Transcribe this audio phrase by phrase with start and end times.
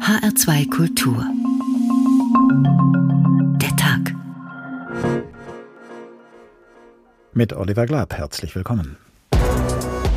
[0.00, 1.24] HR2 Kultur.
[3.60, 4.14] Der Tag.
[7.32, 8.96] Mit Oliver Glab, herzlich willkommen.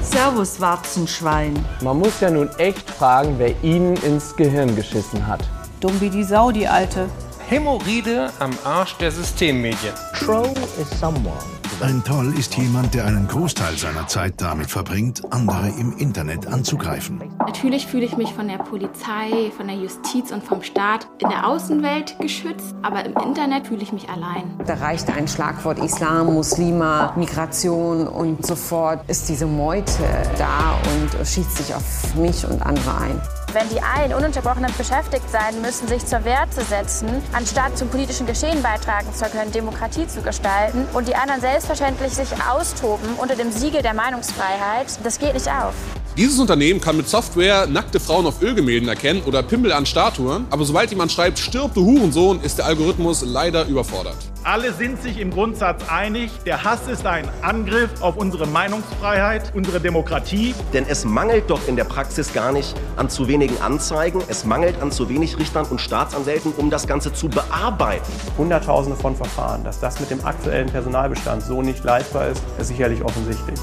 [0.02, 1.54] Servus, Warzenschwein.
[1.82, 5.42] Man muss ja nun echt fragen, wer Ihnen ins Gehirn geschissen hat.
[5.80, 7.10] Dumm wie die Sau, die Alte.
[7.48, 9.94] Hämorrhoide am Arsch der Systemmedien.
[10.14, 15.70] Troll is someone ein Troll ist jemand, der einen Großteil seiner Zeit damit verbringt, andere
[15.80, 17.22] im Internet anzugreifen.
[17.40, 21.48] Natürlich fühle ich mich von der Polizei, von der Justiz und vom Staat in der
[21.48, 24.44] Außenwelt geschützt, aber im Internet fühle ich mich allein.
[24.66, 29.94] Da reicht ein Schlagwort Islam, Muslima, Migration und sofort ist diese Meute
[30.38, 33.39] da und schießt sich auf mich und andere ein.
[33.52, 38.28] Wenn die einen ununterbrochen beschäftigt sein müssen, sich zur Wehr zu setzen, anstatt zum politischen
[38.28, 43.52] Geschehen beitragen zu können, Demokratie zu gestalten und die anderen selbstverständlich sich austoben unter dem
[43.52, 45.74] Siegel der Meinungsfreiheit, das geht nicht auf.
[46.20, 50.66] Dieses Unternehmen kann mit Software nackte Frauen auf Ölgemälden erkennen oder Pimmel an Statuen, aber
[50.66, 54.18] sobald jemand schreibt, stirb du Hurensohn, ist der Algorithmus leider überfordert.
[54.44, 59.80] Alle sind sich im Grundsatz einig, der Hass ist ein Angriff auf unsere Meinungsfreiheit, unsere
[59.80, 60.54] Demokratie.
[60.74, 64.82] Denn es mangelt doch in der Praxis gar nicht an zu wenigen Anzeigen, es mangelt
[64.82, 68.12] an zu wenig Richtern und Staatsanwälten, um das Ganze zu bearbeiten.
[68.38, 73.02] Hunderttausende von Verfahren, dass das mit dem aktuellen Personalbestand so nicht leistbar ist, ist sicherlich
[73.06, 73.58] offensichtlich.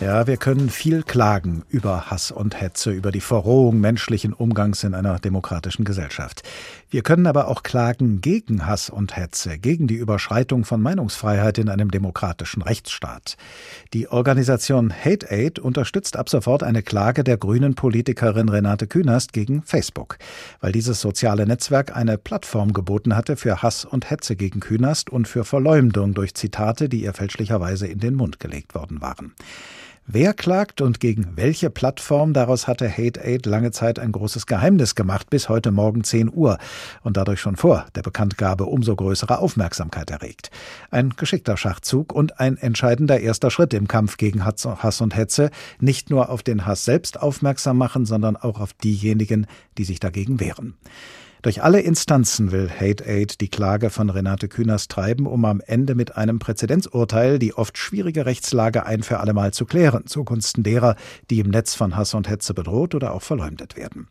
[0.00, 4.92] Ja, wir können viel klagen über Hass und Hetze, über die Verrohung menschlichen Umgangs in
[4.92, 6.42] einer demokratischen Gesellschaft.
[6.90, 11.68] Wir können aber auch klagen gegen Hass und Hetze, gegen die Überschreitung von Meinungsfreiheit in
[11.68, 13.36] einem demokratischen Rechtsstaat.
[13.92, 19.62] Die Organisation Hate Aid unterstützt ab sofort eine Klage der grünen Politikerin Renate Künast gegen
[19.62, 20.18] Facebook,
[20.60, 25.28] weil dieses soziale Netzwerk eine Plattform geboten hatte für Hass und Hetze gegen Künast und
[25.28, 29.34] für Verleumdung durch Zitate, die ihr fälschlicherweise in den Mund gelegt worden waren.
[30.06, 32.34] Wer klagt und gegen welche Plattform?
[32.34, 36.58] Daraus hatte Hate Aid lange Zeit ein großes Geheimnis gemacht, bis heute Morgen 10 Uhr
[37.02, 40.50] und dadurch schon vor der Bekanntgabe umso größere Aufmerksamkeit erregt.
[40.90, 45.50] Ein geschickter Schachzug und ein entscheidender erster Schritt im Kampf gegen Hass und Hetze,
[45.80, 49.46] nicht nur auf den Hass selbst aufmerksam machen, sondern auch auf diejenigen,
[49.78, 50.74] die sich dagegen wehren.
[51.44, 55.94] Durch alle Instanzen will Hate Aid die Klage von Renate Künast treiben, um am Ende
[55.94, 60.96] mit einem Präzedenzurteil die oft schwierige Rechtslage ein für allemal zu klären, zugunsten derer,
[61.28, 64.08] die im Netz von Hass und Hetze bedroht oder auch verleumdet werden.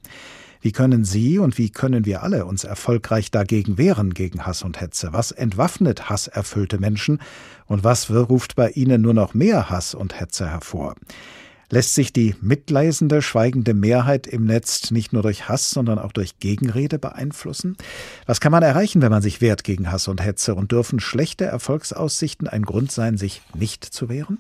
[0.62, 4.80] Wie können Sie und wie können wir alle uns erfolgreich dagegen wehren gegen Hass und
[4.80, 5.10] Hetze?
[5.12, 7.20] Was entwaffnet hasserfüllte Menschen
[7.66, 10.94] und was ruft bei ihnen nur noch mehr Hass und Hetze hervor?
[11.74, 16.38] Lässt sich die mitleisende, schweigende Mehrheit im Netz nicht nur durch Hass, sondern auch durch
[16.38, 17.78] Gegenrede beeinflussen?
[18.28, 20.54] Was kann man erreichen, wenn man sich wehrt gegen Hass und Hetze?
[20.54, 24.38] Und dürfen schlechte Erfolgsaussichten ein Grund sein, sich nicht zu wehren?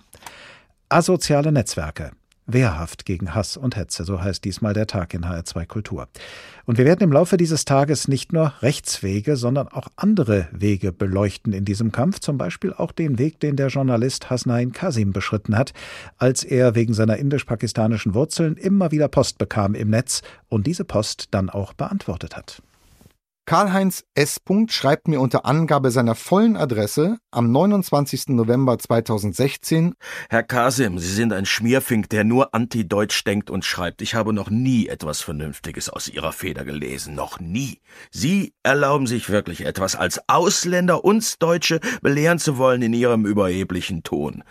[0.89, 2.11] Asoziale Netzwerke
[2.45, 6.07] Wehrhaft gegen Hass und Hetze, so heißt diesmal der Tag in HR2 Kultur.
[6.65, 11.53] Und wir werden im Laufe dieses Tages nicht nur Rechtswege, sondern auch andere Wege beleuchten
[11.53, 15.73] in diesem Kampf, zum Beispiel auch den Weg, den der Journalist Hasnain Kasim beschritten hat,
[16.17, 21.29] als er wegen seiner indisch-pakistanischen Wurzeln immer wieder Post bekam im Netz und diese Post
[21.31, 22.61] dann auch beantwortet hat.
[23.45, 24.39] Karl-Heinz S.
[24.69, 28.29] schreibt mir unter Angabe seiner vollen Adresse am 29.
[28.29, 29.95] November 2016
[30.29, 34.01] Herr Kasim, Sie sind ein Schmierfink, der nur anti-deutsch denkt und schreibt.
[34.01, 37.15] Ich habe noch nie etwas Vernünftiges aus Ihrer Feder gelesen.
[37.15, 37.81] Noch nie.
[38.11, 44.03] Sie erlauben sich wirklich etwas, als Ausländer uns Deutsche belehren zu wollen in Ihrem überheblichen
[44.03, 44.43] Ton.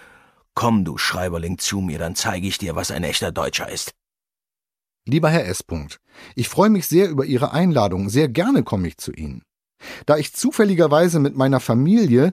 [0.55, 3.93] Komm, du Schreiberling, zu mir, dann zeige ich dir, was ein echter Deutscher ist.
[5.07, 5.65] Lieber Herr S.
[6.35, 9.43] Ich freue mich sehr über Ihre Einladung, sehr gerne komme ich zu Ihnen.
[10.07, 12.33] Da ich zufälligerweise mit meiner Familie,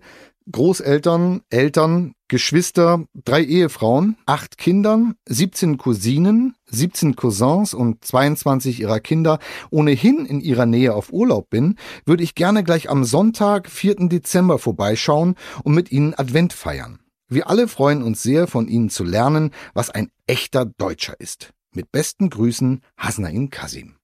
[0.52, 9.40] Großeltern, Eltern, Geschwister, drei Ehefrauen, acht Kindern, 17 Cousinen, 17 Cousins und 22 ihrer Kinder
[9.70, 11.76] ohnehin in ihrer Nähe auf Urlaub bin,
[12.06, 14.08] würde ich gerne gleich am Sonntag, 4.
[14.10, 17.00] Dezember vorbeischauen und mit Ihnen Advent feiern.
[17.28, 21.52] Wir alle freuen uns sehr, von Ihnen zu lernen, was ein echter Deutscher ist.
[21.76, 23.96] Mit besten Grüßen, Hasnain Kasim.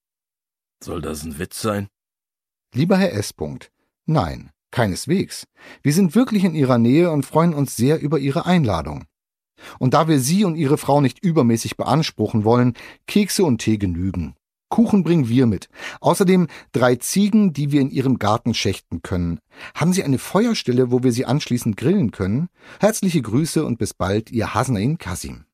[0.84, 1.88] Soll das ein Witz sein?
[2.76, 3.34] Lieber Herr S.
[4.06, 5.48] Nein, keineswegs.
[5.82, 9.06] Wir sind wirklich in Ihrer Nähe und freuen uns sehr über Ihre Einladung.
[9.80, 12.74] Und da wir Sie und Ihre Frau nicht übermäßig beanspruchen wollen,
[13.08, 14.36] Kekse und Tee genügen.
[14.70, 15.70] Kuchen bringen wir mit.
[16.02, 19.40] Außerdem drei Ziegen, die wir in Ihrem Garten schächten können.
[19.74, 22.50] Haben Sie eine Feuerstelle, wo wir sie anschließend grillen können?
[22.80, 25.46] Herzliche Grüße und bis bald, Ihr Hasnain Kasim.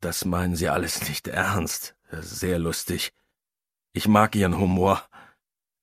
[0.00, 1.96] Das meinen Sie alles nicht ernst.
[2.10, 3.12] Sehr lustig.
[3.92, 5.02] Ich mag Ihren Humor.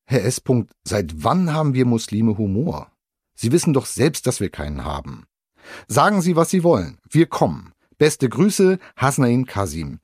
[0.05, 0.41] Herr S.
[0.83, 2.91] Seit wann haben wir Muslime Humor?
[3.35, 5.25] Sie wissen doch selbst, dass wir keinen haben.
[5.87, 6.99] Sagen Sie, was Sie wollen.
[7.09, 7.73] Wir kommen.
[7.97, 9.99] Beste Grüße, Hasnain Kasim.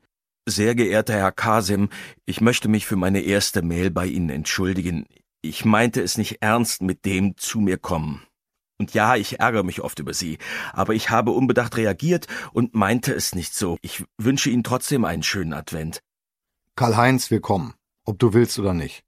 [0.46, 1.88] Sehr geehrter Herr Kasim,
[2.26, 5.06] ich möchte mich für meine erste Mail bei Ihnen entschuldigen.
[5.40, 8.22] Ich meinte es nicht ernst mit dem zu mir kommen.
[8.82, 10.38] Und ja, ich ärgere mich oft über Sie,
[10.72, 13.78] aber ich habe unbedacht reagiert und meinte es nicht so.
[13.80, 16.00] Ich wünsche Ihnen trotzdem einen schönen Advent.
[16.74, 17.74] Karl-Heinz, willkommen,
[18.04, 19.04] ob du willst oder nicht.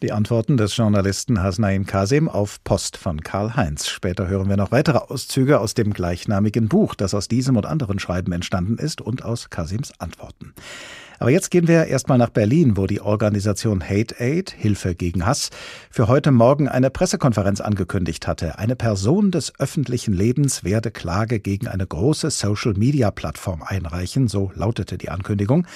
[0.00, 3.86] Die Antworten des Journalisten Hasnain Kasim auf Post von Karl-Heinz.
[3.86, 7.98] Später hören wir noch weitere Auszüge aus dem gleichnamigen Buch, das aus diesem und anderen
[7.98, 10.54] Schreiben entstanden ist und aus Kasims Antworten.
[11.18, 15.50] Aber jetzt gehen wir erstmal nach Berlin, wo die Organisation Hate Aid, Hilfe gegen Hass,
[15.90, 18.58] für heute Morgen eine Pressekonferenz angekündigt hatte.
[18.58, 25.08] Eine Person des öffentlichen Lebens werde Klage gegen eine große Social-Media-Plattform einreichen, so lautete die
[25.08, 25.66] Ankündigung.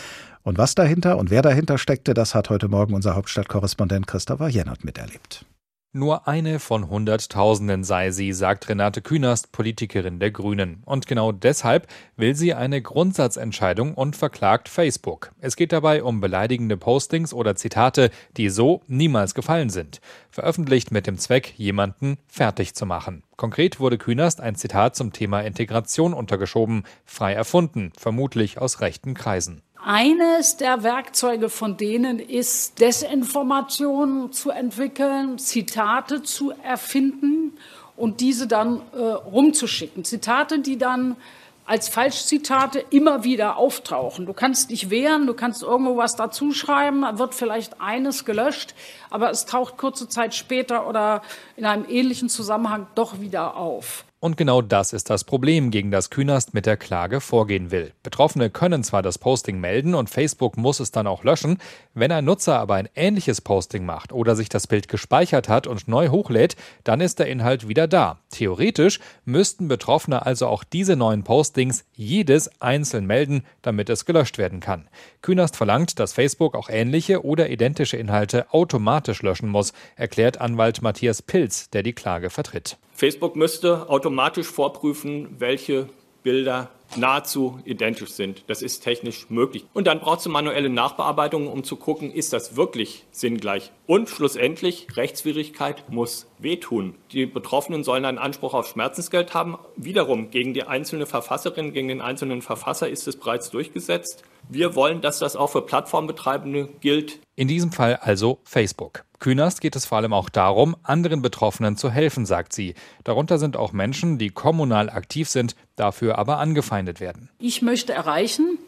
[0.42, 4.84] Und was dahinter und wer dahinter steckte, das hat heute Morgen unser Hauptstadtkorrespondent Christopher Jennert
[4.84, 5.44] miterlebt.
[5.92, 10.84] Nur eine von Hunderttausenden sei sie, sagt Renate Künast, Politikerin der Grünen.
[10.84, 15.32] Und genau deshalb will sie eine Grundsatzentscheidung und verklagt Facebook.
[15.40, 20.00] Es geht dabei um beleidigende Postings oder Zitate, die so niemals gefallen sind.
[20.30, 23.24] Veröffentlicht mit dem Zweck, jemanden fertig zu machen.
[23.36, 29.62] Konkret wurde Künast ein Zitat zum Thema Integration untergeschoben, frei erfunden, vermutlich aus rechten Kreisen.
[29.82, 37.56] Eines der Werkzeuge von denen ist, Desinformationen zu entwickeln, Zitate zu erfinden
[37.96, 40.04] und diese dann äh, rumzuschicken.
[40.04, 41.16] Zitate, die dann
[41.64, 44.26] als Falschzitate immer wieder auftauchen.
[44.26, 48.74] Du kannst dich wehren, du kannst irgendwo was dazuschreiben, wird vielleicht eines gelöscht,
[49.08, 51.22] aber es taucht kurze Zeit später oder
[51.56, 54.04] in einem ähnlichen Zusammenhang doch wieder auf.
[54.22, 57.94] Und genau das ist das Problem, gegen das Künast mit der Klage vorgehen will.
[58.02, 61.56] Betroffene können zwar das Posting melden und Facebook muss es dann auch löschen,
[61.94, 65.88] wenn ein Nutzer aber ein ähnliches Posting macht oder sich das Bild gespeichert hat und
[65.88, 68.18] neu hochlädt, dann ist der Inhalt wieder da.
[68.28, 74.60] Theoretisch müssten Betroffene also auch diese neuen Postings jedes einzeln melden, damit es gelöscht werden
[74.60, 74.90] kann.
[75.22, 81.22] Künast verlangt, dass Facebook auch ähnliche oder identische Inhalte automatisch löschen muss, erklärt Anwalt Matthias
[81.22, 82.76] Pilz, der die Klage vertritt.
[83.00, 85.88] Facebook müsste automatisch vorprüfen, welche
[86.22, 88.44] Bilder nahezu identisch sind.
[88.46, 89.64] Das ist technisch möglich.
[89.72, 93.72] Und dann braucht es manuelle Nachbearbeitung, um zu gucken, ist das wirklich sinngleich.
[93.86, 96.94] Und schlussendlich, Rechtswidrigkeit muss wehtun.
[97.12, 99.56] Die Betroffenen sollen einen Anspruch auf Schmerzensgeld haben.
[99.76, 104.24] Wiederum, gegen die einzelne Verfasserin, gegen den einzelnen Verfasser ist es bereits durchgesetzt.
[104.50, 107.18] Wir wollen, dass das auch für Plattformbetreibende gilt.
[107.34, 109.04] In diesem Fall also Facebook.
[109.20, 112.74] Künast geht es vor allem auch darum, anderen Betroffenen zu helfen, sagt sie.
[113.04, 117.28] Darunter sind auch Menschen, die kommunal aktiv sind, dafür aber angefeindet werden.
[117.38, 118.58] Ich möchte erreichen,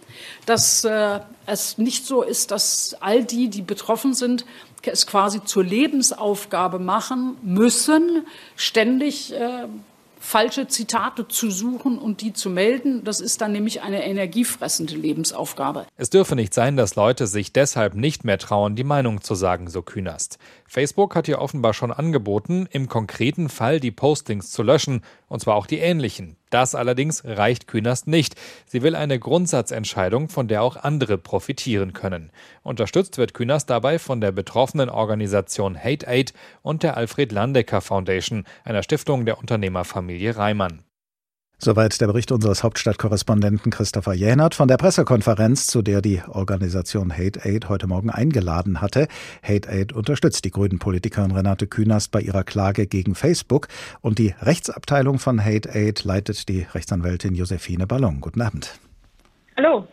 [0.46, 4.44] dass äh, es nicht so ist, dass all die, die betroffen sind,
[4.84, 8.26] es quasi zur Lebensaufgabe machen müssen,
[8.56, 9.66] ständig äh,
[10.22, 13.02] falsche Zitate zu suchen und die zu melden.
[13.04, 15.86] Das ist dann nämlich eine energiefressende Lebensaufgabe.
[15.96, 19.68] Es dürfe nicht sein, dass Leute sich deshalb nicht mehr trauen, die Meinung zu sagen,
[19.68, 20.38] so Künast.
[20.66, 25.54] Facebook hat ihr offenbar schon angeboten, im konkreten Fall die Postings zu löschen, und zwar
[25.54, 26.36] auch die ähnlichen.
[26.50, 28.34] Das allerdings reicht Künast nicht.
[28.66, 32.30] Sie will eine Grundsatzentscheidung, von der auch andere profitieren können.
[32.62, 38.44] Unterstützt wird Künast dabei von der betroffenen Organisation Hate Aid und der Alfred Landecker Foundation,
[38.62, 40.82] einer Stiftung der Unternehmerfamilie Reimann.
[41.64, 47.44] Soweit der Bericht unseres Hauptstadtkorrespondenten Christopher Jähnert von der Pressekonferenz, zu der die Organisation Hate
[47.44, 49.06] Aid heute Morgen eingeladen hatte.
[49.44, 53.68] Hate Aid unterstützt die grünen Politikerin Renate Künast bei ihrer Klage gegen Facebook
[54.00, 58.20] und die Rechtsabteilung von Hate Aid leitet die Rechtsanwältin Josephine Ballon.
[58.20, 58.80] Guten Abend.
[59.54, 59.86] Hallo.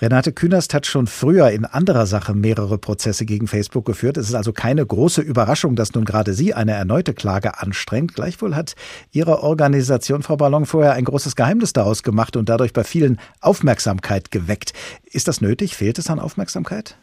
[0.00, 4.16] Renate Künast hat schon früher in anderer Sache mehrere Prozesse gegen Facebook geführt.
[4.16, 8.14] Es ist also keine große Überraschung, dass nun gerade sie eine erneute Klage anstrengt.
[8.14, 8.76] Gleichwohl hat
[9.10, 14.30] Ihre Organisation, Frau Ballon, vorher ein großes Geheimnis daraus gemacht und dadurch bei vielen Aufmerksamkeit
[14.30, 14.74] geweckt.
[15.04, 15.74] Ist das nötig?
[15.74, 16.96] Fehlt es an Aufmerksamkeit?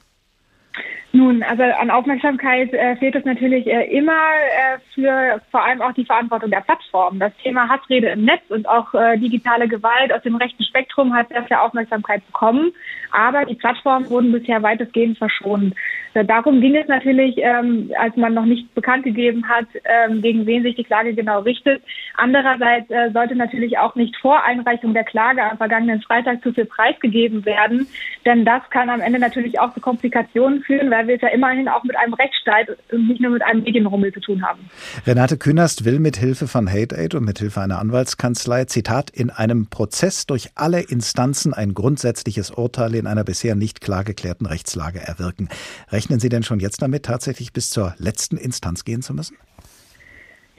[1.14, 5.94] Nun, also an Aufmerksamkeit äh, fehlt es natürlich äh, immer äh, für vor allem auch
[5.94, 7.18] die Verantwortung der Plattform.
[7.18, 11.30] Das Thema Hassrede im Netz und auch äh, digitale Gewalt aus dem rechten Spektrum hat
[11.30, 12.74] sehr viel Aufmerksamkeit bekommen,
[13.12, 15.74] aber die Plattformen wurden bisher weitestgehend verschont.
[16.14, 20.46] Äh, darum ging es natürlich, ähm, als man noch nicht bekannt gegeben hat, ähm, gegen
[20.46, 21.84] wen sich die Klage genau richtet.
[22.16, 26.66] Andererseits äh, sollte natürlich auch nicht vor Einreichung der Klage am vergangenen Freitag zu viel
[26.66, 27.88] preisgegeben werden,
[28.26, 31.68] denn das kann am Ende natürlich auch zu Komplikationen führen, weil wir es ja immerhin
[31.68, 34.70] auch mit einem Rechtsstreit und nicht nur mit einem Medienrummel zu tun haben.
[35.06, 39.30] Renate Künast will mit Hilfe von Hate Aid und mit Hilfe einer Anwaltskanzlei, Zitat, in
[39.30, 45.00] einem Prozess durch alle Instanzen ein grundsätzliches Urteil in einer bisher nicht klar geklärten Rechtslage
[45.00, 45.50] erwirken.
[45.92, 49.38] Rechnen Sie denn schon jetzt damit, tatsächlich bis zur letzten Instanz gehen zu müssen?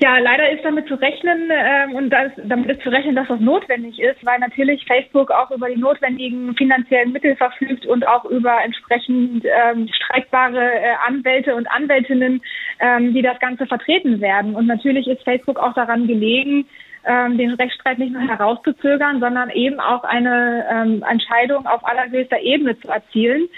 [0.00, 3.40] Ja, leider ist damit zu rechnen ähm, und das, damit ist zu rechnen, dass das
[3.40, 8.62] notwendig ist, weil natürlich Facebook auch über die notwendigen finanziellen Mittel verfügt und auch über
[8.62, 12.40] entsprechend ähm, streitbare äh, Anwälte und Anwältinnen,
[12.78, 14.54] ähm, die das Ganze vertreten werden.
[14.54, 16.68] Und natürlich ist Facebook auch daran gelegen,
[17.04, 22.78] ähm, den Rechtsstreit nicht nur herauszuzögern, sondern eben auch eine ähm, Entscheidung auf allerhöchster Ebene
[22.78, 23.48] zu erzielen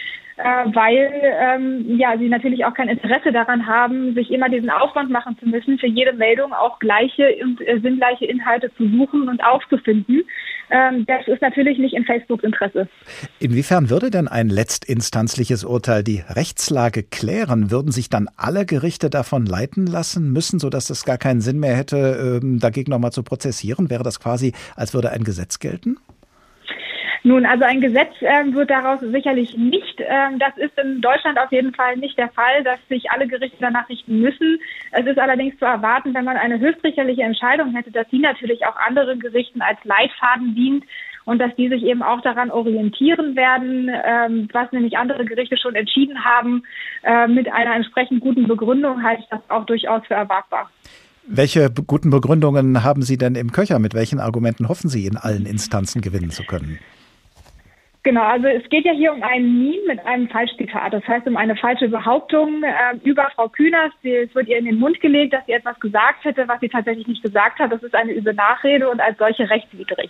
[0.72, 5.36] weil ähm, ja sie natürlich auch kein Interesse daran haben, sich immer diesen Aufwand machen
[5.38, 10.22] zu müssen, für jede Meldung auch gleiche und äh, sinngleiche Inhalte zu suchen und aufzufinden.
[10.70, 12.88] Ähm, das ist natürlich nicht in Facebooks Interesse.
[13.38, 17.70] Inwiefern würde denn ein letztinstanzliches Urteil die Rechtslage klären?
[17.70, 21.76] Würden sich dann alle Gerichte davon leiten lassen müssen, sodass es gar keinen Sinn mehr
[21.76, 23.90] hätte, ähm, dagegen nochmal zu prozessieren?
[23.90, 25.96] Wäre das quasi, als würde ein Gesetz gelten?
[27.22, 30.00] Nun, also ein Gesetz ähm, wird daraus sicherlich nicht.
[30.00, 33.58] Ähm, das ist in Deutschland auf jeden Fall nicht der Fall, dass sich alle Gerichte
[33.60, 34.58] danach richten müssen.
[34.92, 38.76] Es ist allerdings zu erwarten, wenn man eine höchstrichterliche Entscheidung hätte, dass die natürlich auch
[38.76, 40.84] anderen Gerichten als Leitfaden dient
[41.26, 45.74] und dass die sich eben auch daran orientieren werden, ähm, was nämlich andere Gerichte schon
[45.74, 46.62] entschieden haben.
[47.02, 50.70] Äh, mit einer entsprechend guten Begründung halte ich das auch durchaus für erwartbar.
[51.26, 53.78] Welche guten Begründungen haben Sie denn im Köcher?
[53.78, 56.78] Mit welchen Argumenten hoffen Sie, in allen Instanzen gewinnen zu können?
[58.02, 60.94] Genau, also es geht ja hier um einen Meme mit einem Falschzitat.
[60.94, 63.92] Das heißt um eine falsche Behauptung äh, über Frau Kühners.
[64.02, 67.06] Es wird ihr in den Mund gelegt, dass sie etwas gesagt hätte, was sie tatsächlich
[67.06, 67.70] nicht gesagt hat.
[67.70, 70.08] Das ist eine üble Nachrede und als solche rechtswidrig.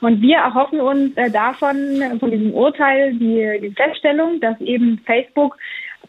[0.00, 1.76] Und wir erhoffen uns äh, davon,
[2.20, 5.58] von diesem Urteil, die, die Feststellung, dass eben Facebook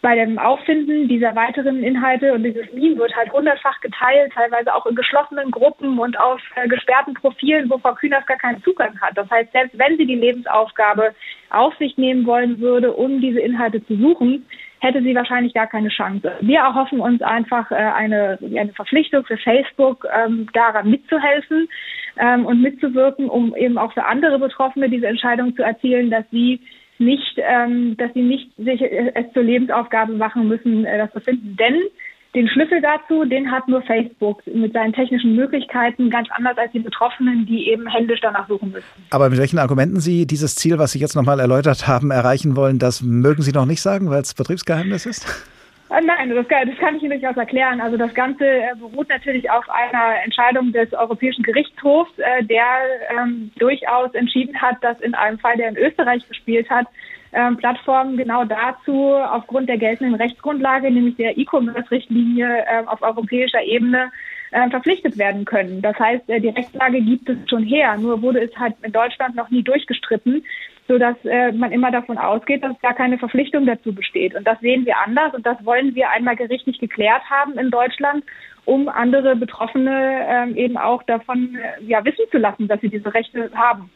[0.01, 4.85] bei dem Auffinden dieser weiteren Inhalte und dieses Meme wird halt hundertfach geteilt, teilweise auch
[4.85, 9.17] in geschlossenen Gruppen und auf äh, gesperrten Profilen, wo Frau Kühners gar keinen Zugang hat.
[9.17, 11.13] Das heißt, selbst wenn sie die Lebensaufgabe
[11.49, 14.45] auf sich nehmen wollen würde, um diese Inhalte zu suchen,
[14.79, 16.31] hätte sie wahrscheinlich gar keine Chance.
[16.41, 21.67] Wir erhoffen uns einfach äh, eine, eine Verpflichtung für Facebook, ähm, daran mitzuhelfen
[22.17, 26.61] ähm, und mitzuwirken, um eben auch für andere Betroffene diese Entscheidung zu erzielen, dass sie
[26.99, 31.19] nicht, ähm, dass sie nicht sich äh, es zur Lebensaufgabe machen müssen, äh, das zu
[31.19, 31.55] finden.
[31.57, 31.75] Denn
[32.35, 36.79] den Schlüssel dazu, den hat nur Facebook mit seinen technischen Möglichkeiten, ganz anders als die
[36.79, 38.85] Betroffenen, die eben händisch danach suchen müssen.
[39.09, 42.79] Aber mit welchen Argumenten Sie dieses Ziel, was Sie jetzt nochmal erläutert haben, erreichen wollen,
[42.79, 45.25] das mögen Sie noch nicht sagen, weil es Betriebsgeheimnis ist?
[45.89, 47.79] Äh, nein, das kann, das kann ich Ihnen durchaus erklären.
[47.79, 52.65] Also das Ganze äh, beruht natürlich auf einer Entscheidung des Europäischen Gerichtshofs, äh, der
[53.17, 56.87] ähm, durchaus entschieden hat, dass in einem Fall, der in Österreich gespielt hat,
[57.33, 64.11] ähm, Plattformen genau dazu aufgrund der geltenden Rechtsgrundlage, nämlich der E-Commerce-Richtlinie äh, auf europäischer Ebene,
[64.51, 65.81] äh, verpflichtet werden können.
[65.81, 69.49] Das heißt, die Rechtslage gibt es schon her, nur wurde es halt in Deutschland noch
[69.49, 70.43] nie durchgestritten
[70.87, 74.35] so dass äh, man immer davon ausgeht, dass gar keine Verpflichtung dazu besteht.
[74.35, 78.23] Und das sehen wir anders und das wollen wir einmal gerichtlich geklärt haben in Deutschland
[78.67, 83.13] um andere Betroffene ähm, eben auch davon äh, ja, wissen zu lassen, dass sie diese
[83.13, 83.89] Rechte haben.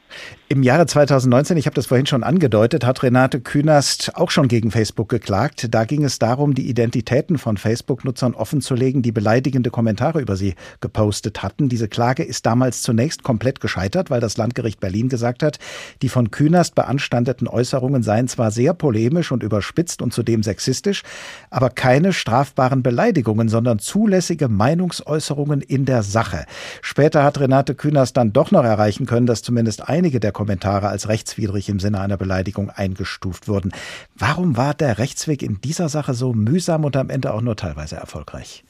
[0.48, 4.72] Im Jahre 2019, ich habe das vorhin schon angedeutet, hat Renate Künast auch schon gegen
[4.72, 5.68] Facebook geklagt.
[5.74, 11.44] Da ging es darum, die Identitäten von Facebook-Nutzern offenzulegen, die beleidigende Kommentare über sie gepostet
[11.44, 11.68] hatten.
[11.68, 15.60] Diese Klage ist damals zunächst komplett gescheitert, weil das Landgericht Berlin gesagt hat,
[16.02, 21.04] die von Künast beanstandeten Äußerungen seien zwar sehr polemisch und überspitzt und zudem sexistisch,
[21.50, 26.46] aber keine strafbaren Beleidigungen, sondern zulässige Meinungsäußerungen in der Sache.
[26.84, 31.08] Später hat Renate Künast dann doch noch erreichen können, dass zumindest einige der Kommentare als
[31.08, 33.72] rechtswidrig im Sinne einer Beleidigung eingestuft wurden.
[34.16, 37.96] Warum war der Rechtsweg in dieser Sache so mühsam und am Ende auch nur teilweise
[37.96, 38.64] erfolgreich?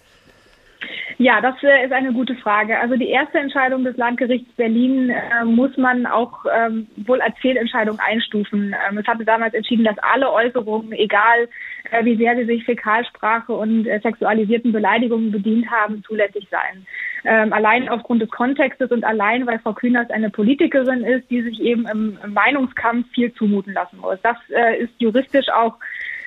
[1.21, 2.79] Ja, das äh, ist eine gute Frage.
[2.79, 7.99] Also die erste Entscheidung des Landgerichts Berlin äh, muss man auch ähm, wohl als Fehlentscheidung
[7.99, 8.73] einstufen.
[8.89, 11.47] Ähm, es hatte damals entschieden, dass alle Äußerungen, egal
[11.91, 16.87] äh, wie sehr sie sich Fäkalsprache und äh, sexualisierten Beleidigungen bedient haben, zulässig seien.
[17.23, 21.61] Ähm, allein aufgrund des Kontextes und allein, weil Frau Kühners eine Politikerin ist, die sich
[21.61, 24.17] eben im, im Meinungskampf viel zumuten lassen muss.
[24.23, 25.77] Das äh, ist juristisch auch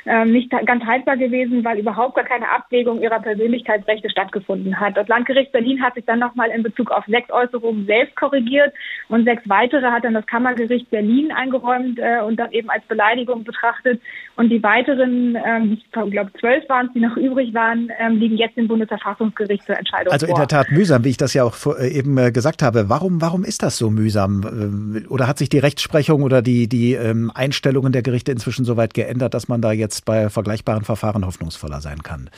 [0.06, 4.96] ähm, nicht ganz haltbar gewesen, weil überhaupt gar keine Abwägung ihrer Persönlichkeitsrechte stattgefunden hat.
[4.96, 8.72] Das Landgericht Berlin hat sich dann nochmal in Bezug auf sechs Äußerungen selbst korrigiert
[9.08, 13.44] und sechs weitere hat dann das Kammergericht Berlin eingeräumt äh, und dann eben als Beleidigung
[13.44, 14.00] betrachtet.
[14.36, 18.36] Und die weiteren, ähm, ich glaube zwölf waren es, die noch übrig waren, ähm, liegen
[18.36, 21.54] jetzt im Bundesverfassungsgericht zur Entscheidung Also in der Tat mühsam, wie ich das ja auch
[21.54, 22.88] vor, äh, eben äh, gesagt habe.
[22.88, 25.04] Warum, warum ist das so mühsam?
[25.08, 26.98] Oder hat sich die Rechtsprechung oder die, die
[27.34, 31.24] Einstellungen der Gerichte inzwischen so weit geändert, dass man da jetzt jetzt bei vergleichbaren Verfahren
[31.24, 32.30] hoffnungsvoller sein kann?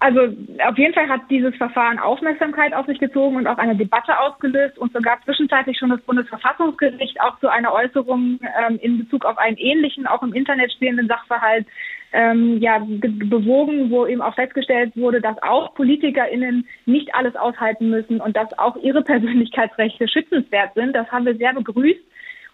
[0.00, 0.20] Also
[0.64, 4.78] auf jeden Fall hat dieses Verfahren Aufmerksamkeit auf sich gezogen und auch eine Debatte ausgelöst
[4.78, 9.56] und sogar zwischenzeitlich schon das Bundesverfassungsgericht auch zu einer Äußerung ähm, in Bezug auf einen
[9.56, 11.66] ähnlichen, auch im Internet spielenden Sachverhalt
[12.12, 18.20] ähm, ja, bewogen, wo eben auch festgestellt wurde, dass auch PolitikerInnen nicht alles aushalten müssen
[18.20, 20.94] und dass auch ihre Persönlichkeitsrechte schützenswert sind.
[20.94, 22.04] Das haben wir sehr begrüßt.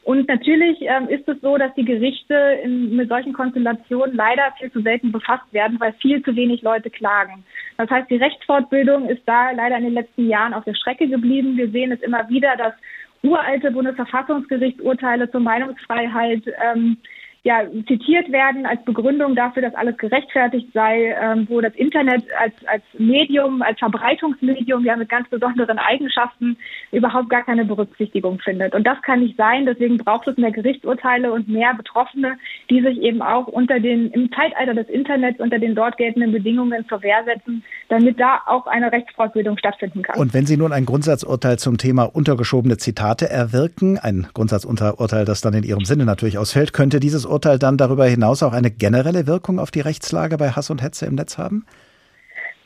[0.05, 4.71] Und natürlich ähm, ist es so, dass die Gerichte in, mit solchen Konstellationen leider viel
[4.71, 7.43] zu selten befasst werden, weil viel zu wenig Leute klagen.
[7.79, 11.57] Das heißt, die Rechtsfortbildung ist da leider in den letzten Jahren auf der Strecke geblieben.
[11.57, 12.75] Wir sehen es immer wieder, dass
[13.23, 16.99] uralte Bundesverfassungsgerichtsurteile zur Meinungsfreiheit ähm,
[17.47, 22.55] ja, zitiert werden als Begründung dafür, dass alles gerechtfertigt sei, ähm, wo das Internet als,
[22.67, 26.57] als Medium, als Verbreitungsmedium ja mit ganz besonderen Eigenschaften
[26.91, 28.75] überhaupt gar keine Berücksichtigung findet.
[28.75, 29.67] Und das kann nicht sein.
[29.67, 32.39] Deswegen braucht es mehr Gerichtsurteile und mehr Betroffene,
[32.71, 36.89] die sich eben auch unter den, im Zeitalter des Internets unter den dort geltenden Bedingungen
[36.89, 40.19] zur Wehr setzen, damit da auch eine Rechtsfortbildung stattfinden kann.
[40.19, 45.53] Und wenn Sie nun ein Grundsatzurteil zum Thema untergeschobene Zitate erwirken, ein Grundsatzurteil, das dann
[45.53, 49.59] in Ihrem Sinne natürlich ausfällt, könnte dieses Urteil dann darüber hinaus auch eine generelle Wirkung
[49.59, 51.67] auf die Rechtslage bei Hass und Hetze im Netz haben?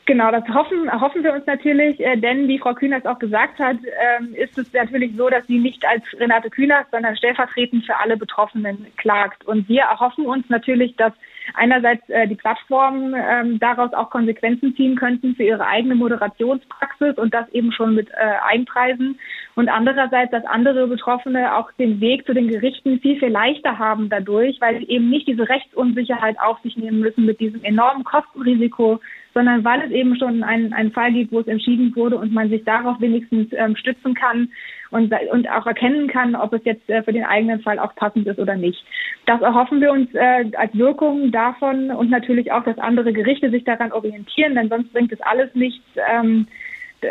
[0.05, 3.77] Genau, das hoffen, hoffen wir uns natürlich, äh, denn wie Frau Kühners auch gesagt hat,
[4.17, 8.17] ähm, ist es natürlich so, dass sie nicht als Renate Kühners, sondern stellvertretend für alle
[8.17, 9.45] Betroffenen klagt.
[9.45, 11.13] Und wir erhoffen uns natürlich, dass
[11.53, 17.33] einerseits äh, die Plattformen ähm, daraus auch Konsequenzen ziehen könnten für ihre eigene Moderationspraxis und
[17.33, 18.13] das eben schon mit äh,
[18.47, 19.19] Einpreisen.
[19.55, 24.09] Und andererseits, dass andere Betroffene auch den Weg zu den Gerichten viel, viel leichter haben
[24.09, 28.99] dadurch, weil sie eben nicht diese Rechtsunsicherheit auf sich nehmen müssen mit diesem enormen Kostenrisiko,
[29.33, 32.49] sondern weil es eben schon einen, einen Fall gibt, wo es entschieden wurde und man
[32.49, 34.49] sich darauf wenigstens ähm, stützen kann
[34.91, 38.27] und, und auch erkennen kann, ob es jetzt äh, für den eigenen Fall auch passend
[38.27, 38.83] ist oder nicht.
[39.25, 43.63] Das erhoffen wir uns äh, als Wirkung davon und natürlich auch, dass andere Gerichte sich
[43.63, 46.47] daran orientieren, denn sonst bringt es alles nichts, ähm,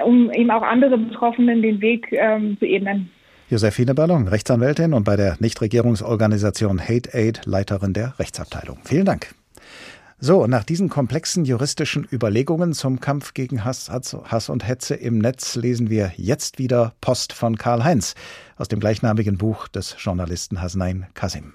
[0.04, 3.10] um eben auch andere Betroffenen den Weg ähm, zu ebnen.
[3.50, 8.78] Josephine Ballon, Rechtsanwältin und bei der Nichtregierungsorganisation Hate Aid Leiterin der Rechtsabteilung.
[8.84, 9.28] Vielen Dank.
[10.20, 15.54] So, nach diesen komplexen juristischen Überlegungen zum Kampf gegen Hass, Hass und Hetze im Netz
[15.54, 18.14] lesen wir jetzt wieder Post von Karl-Heinz
[18.56, 21.54] aus dem gleichnamigen Buch des Journalisten Hasnain Kasim.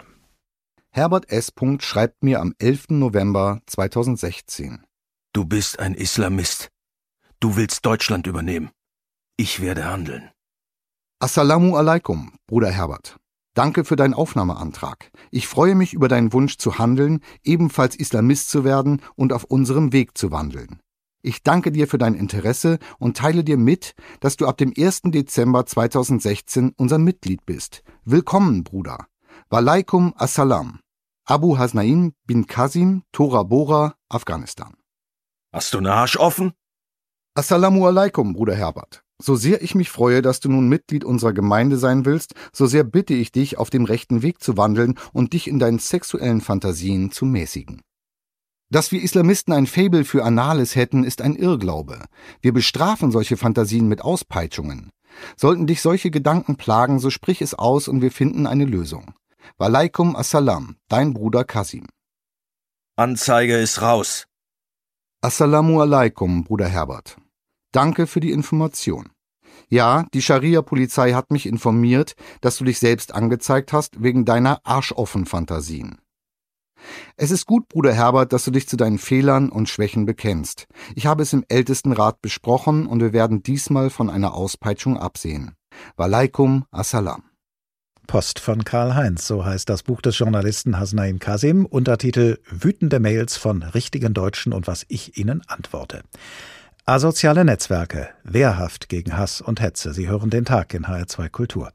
[0.91, 1.51] Herbert S.
[1.79, 2.85] schreibt mir am 11.
[2.89, 4.85] November 2016.
[5.33, 6.69] Du bist ein Islamist.
[7.41, 8.69] Du willst Deutschland übernehmen.
[9.35, 10.29] Ich werde handeln.
[11.19, 13.17] Assalamu alaikum, Bruder Herbert.
[13.53, 15.11] Danke für deinen Aufnahmeantrag.
[15.29, 19.93] Ich freue mich über deinen Wunsch zu handeln, ebenfalls Islamist zu werden und auf unserem
[19.93, 20.79] Weg zu wandeln.
[21.21, 25.03] Ich danke dir für dein Interesse und teile dir mit, dass du ab dem 1.
[25.05, 27.83] Dezember 2016 unser Mitglied bist.
[28.03, 29.05] Willkommen, Bruder.
[29.49, 30.79] Walaikum Assalam.
[31.25, 34.73] Abu Hasnain bin Qasim, Tora Bora, Afghanistan.
[35.53, 36.53] Hast du eine Arsch offen?
[37.35, 39.03] Assalamu alaikum, Bruder Herbert.
[39.23, 42.83] So sehr ich mich freue, dass du nun Mitglied unserer Gemeinde sein willst, so sehr
[42.83, 47.09] bitte ich dich, auf dem rechten Weg zu wandeln und dich in deinen sexuellen Fantasien
[47.09, 47.81] zu mäßigen.
[48.69, 52.03] Dass wir Islamisten ein Fabel für Anales hätten, ist ein Irrglaube.
[52.41, 54.89] Wir bestrafen solche Fantasien mit Auspeitschungen.
[55.37, 59.13] Sollten dich solche Gedanken plagen, so sprich es aus und wir finden eine Lösung.
[59.57, 61.87] Walaikum Assalam, dein Bruder Kasim.
[62.97, 64.25] Anzeige ist raus.
[65.21, 67.15] Assalamu alaikum, Bruder Herbert.
[67.71, 69.12] Danke für die Information.
[69.73, 75.97] Ja, die Scharia-Polizei hat mich informiert, dass du dich selbst angezeigt hast wegen deiner Arschoffen-Fantasien.
[77.17, 80.67] Es ist gut, Bruder Herbert, dass du dich zu deinen Fehlern und Schwächen bekennst.
[80.93, 85.55] Ich habe es im Ältestenrat besprochen und wir werden diesmal von einer Auspeitschung absehen.
[85.95, 87.23] Walaikum Assalam.
[88.05, 93.37] Post von Karl Heinz, so heißt das Buch des Journalisten Hasnain Kasim, Untertitel Wütende Mails
[93.37, 96.03] von richtigen Deutschen und was ich ihnen antworte.
[96.85, 99.93] Asoziale Netzwerke, wehrhaft gegen Hass und Hetze.
[99.93, 101.71] Sie hören den Tag in HR2 Kultur.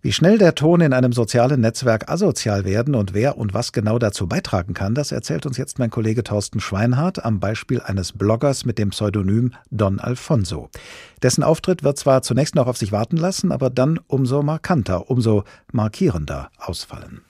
[0.00, 4.00] Wie schnell der Ton in einem sozialen Netzwerk asozial werden und wer und was genau
[4.00, 8.64] dazu beitragen kann, das erzählt uns jetzt mein Kollege Thorsten Schweinhardt am Beispiel eines Bloggers
[8.64, 10.70] mit dem Pseudonym Don Alfonso.
[11.22, 15.44] Dessen Auftritt wird zwar zunächst noch auf sich warten lassen, aber dann umso markanter, umso
[15.70, 17.20] markierender ausfallen.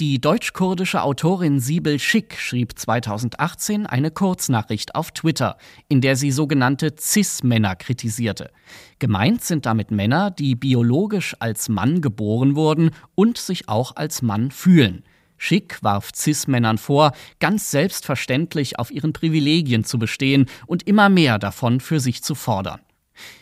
[0.00, 5.58] Die deutsch-kurdische Autorin Sibel Schick schrieb 2018 eine Kurznachricht auf Twitter,
[5.88, 8.50] in der sie sogenannte Cis-Männer kritisierte.
[8.98, 14.50] Gemeint sind damit Männer, die biologisch als Mann geboren wurden und sich auch als Mann
[14.50, 15.04] fühlen.
[15.36, 21.78] Schick warf Cis-Männern vor, ganz selbstverständlich auf ihren Privilegien zu bestehen und immer mehr davon
[21.78, 22.80] für sich zu fordern.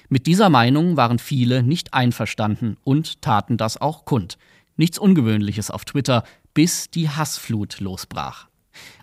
[0.08, 4.38] Mit dieser Meinung waren viele nicht einverstanden und taten das auch kund.
[4.80, 6.22] Nichts Ungewöhnliches auf Twitter,
[6.58, 8.48] bis die Hassflut losbrach.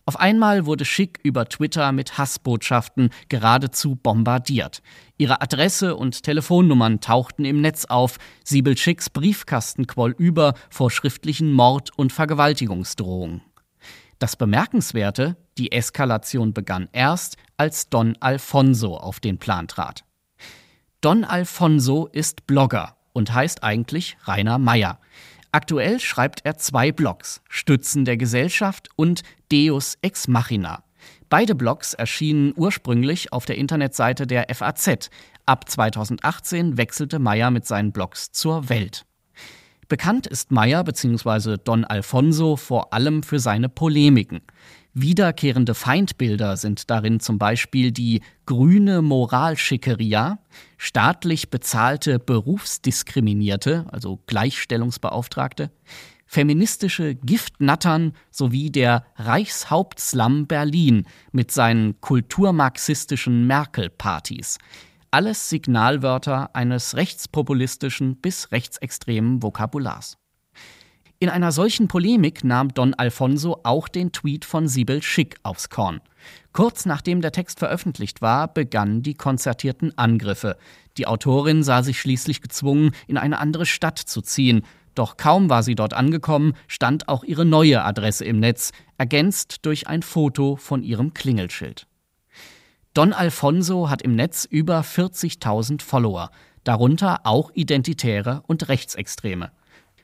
[0.06, 4.82] Auf einmal wurde Schick über Twitter mit Hassbotschaften geradezu bombardiert.
[5.18, 8.18] Ihre Adresse und Telefonnummern tauchten im Netz auf.
[8.44, 13.41] Siebel Schicks Briefkasten quoll über vor schriftlichen Mord- und Vergewaltigungsdrohungen.
[14.20, 20.04] Das Bemerkenswerte, die Eskalation begann erst, als Don Alfonso auf den Plan trat.
[21.00, 25.00] Don Alfonso ist Blogger und heißt eigentlich Rainer Meyer.
[25.56, 30.84] Aktuell schreibt er zwei Blogs, Stützen der Gesellschaft und Deus Ex Machina.
[31.30, 35.10] Beide Blogs erschienen ursprünglich auf der Internetseite der FAZ.
[35.46, 39.06] Ab 2018 wechselte Meyer mit seinen Blogs zur Welt.
[39.88, 41.56] Bekannt ist Meyer bzw.
[41.63, 44.41] Don Alfonso vor allem für seine Polemiken.
[44.97, 50.39] Wiederkehrende Feindbilder sind darin zum Beispiel die grüne Moralschickeria,
[50.77, 55.69] staatlich bezahlte Berufsdiskriminierte, also Gleichstellungsbeauftragte,
[56.25, 64.58] feministische Giftnattern sowie der Reichshauptslam Berlin mit seinen kulturmarxistischen Merkel-Partys
[65.12, 70.17] alles Signalwörter eines rechtspopulistischen bis rechtsextremen Vokabulars.
[71.26, 76.00] In einer solchen Polemik nahm Don Alfonso auch den Tweet von Sibyl Schick aufs Korn.
[76.54, 80.56] Kurz nachdem der Text veröffentlicht war, begannen die konzertierten Angriffe.
[81.00, 84.62] Die Autorin sah sich schließlich gezwungen, in eine andere Stadt zu ziehen.
[84.94, 89.88] Doch kaum war sie dort angekommen, stand auch ihre neue Adresse im Netz, ergänzt durch
[89.88, 91.88] ein Foto von ihrem Klingelschild.
[92.94, 96.30] Don Alfonso hat im Netz über 40.000 Follower,
[96.64, 99.50] darunter auch Identitäre und Rechtsextreme.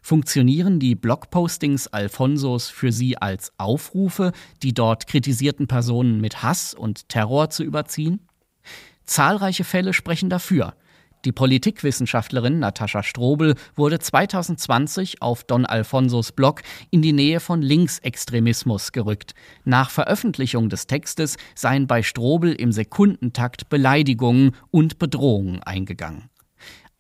[0.02, 4.32] Funktionieren die Blogpostings Alfonsos für Sie als Aufrufe,
[4.64, 8.20] die dort kritisierten Personen mit Hass und Terror zu überziehen?
[9.06, 10.74] Zahlreiche Fälle sprechen dafür.
[11.24, 18.92] Die Politikwissenschaftlerin Natascha Strobel wurde 2020 auf Don Alfonsos Blog in die Nähe von Linksextremismus
[18.92, 19.36] gerückt.
[19.64, 26.31] Nach Veröffentlichung des Textes seien bei Strobel im Sekundentakt Beleidigungen und Bedrohungen eingegangen.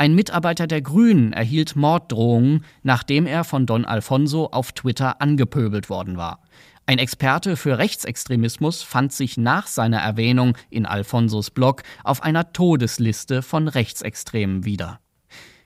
[0.02, 6.18] Ein Mitarbeiter der Grünen erhielt Morddrohungen, nachdem er von Don Alfonso auf Twitter angepöbelt worden
[6.18, 6.42] war.
[6.88, 13.44] Ein Experte für Rechtsextremismus fand sich nach seiner Erwähnung in Alfonsos Blog auf einer Todesliste
[13.44, 15.02] von Rechtsextremen wieder.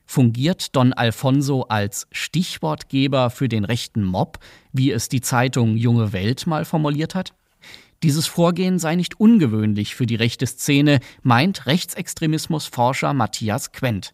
[0.05, 4.39] Fungiert Don Alfonso als Stichwortgeber für den rechten Mob,
[4.73, 7.33] wie es die Zeitung Junge Welt mal formuliert hat?
[8.03, 14.13] Dieses Vorgehen sei nicht ungewöhnlich für die rechte Szene, meint Rechtsextremismusforscher Matthias Quent.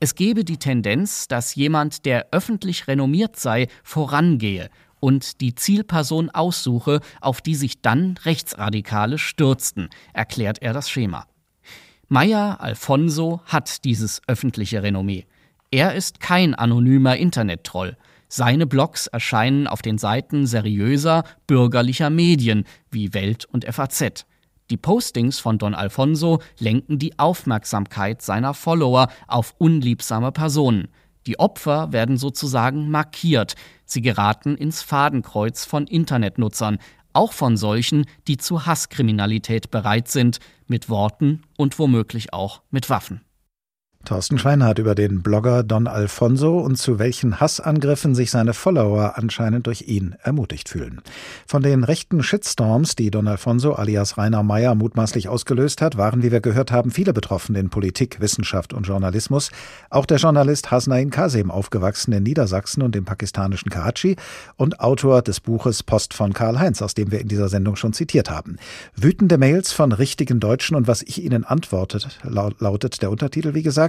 [0.00, 7.00] Es gebe die Tendenz, dass jemand, der öffentlich renommiert sei, vorangehe und die Zielperson aussuche,
[7.20, 11.26] auf die sich dann Rechtsradikale stürzten, erklärt er das Schema.
[12.08, 15.26] Meyer Alfonso hat dieses öffentliche Renommee.
[15.70, 17.96] Er ist kein anonymer Internettroll.
[18.28, 24.26] Seine Blogs erscheinen auf den Seiten seriöser bürgerlicher Medien wie Welt und FAZ.
[24.70, 30.88] Die Postings von Don Alfonso lenken die Aufmerksamkeit seiner Follower auf unliebsame Personen.
[31.26, 33.54] Die Opfer werden sozusagen markiert.
[33.84, 36.78] Sie geraten ins Fadenkreuz von Internetnutzern,
[37.12, 43.22] auch von solchen, die zu Hasskriminalität bereit sind, mit Worten und womöglich auch mit Waffen.
[44.04, 49.66] Thorsten Schweinhardt über den Blogger Don Alfonso und zu welchen Hassangriffen sich seine Follower anscheinend
[49.66, 51.02] durch ihn ermutigt fühlen.
[51.46, 56.32] Von den rechten Shitstorms, die Don Alfonso alias Rainer Meyer mutmaßlich ausgelöst hat, waren, wie
[56.32, 59.50] wir gehört haben, viele betroffen in Politik, Wissenschaft und Journalismus.
[59.90, 64.16] Auch der Journalist Hasnain Kasim, aufgewachsen in Niedersachsen und dem pakistanischen Karachi
[64.56, 68.30] und Autor des Buches Post von Karl-Heinz, aus dem wir in dieser Sendung schon zitiert
[68.30, 68.56] haben.
[68.94, 73.87] Wütende Mails von richtigen Deutschen und was ich ihnen antwortet, lautet der Untertitel, wie gesagt,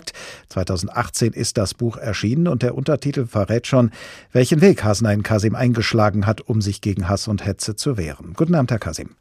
[0.49, 3.91] 2018 ist das Buch erschienen und der Untertitel verrät schon,
[4.31, 8.33] welchen Weg Hasenein Kasim eingeschlagen hat, um sich gegen Hass und Hetze zu wehren.
[8.35, 9.15] Guten Abend, Herr Kasim.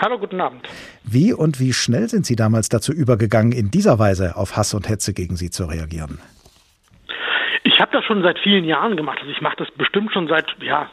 [0.00, 0.68] Hallo, guten Abend.
[1.04, 4.88] Wie und wie schnell sind Sie damals dazu übergegangen, in dieser Weise auf Hass und
[4.88, 6.18] Hetze gegen Sie zu reagieren?
[7.62, 9.18] Ich habe das schon seit vielen Jahren gemacht.
[9.20, 10.90] Also ich mache das bestimmt schon seit ja,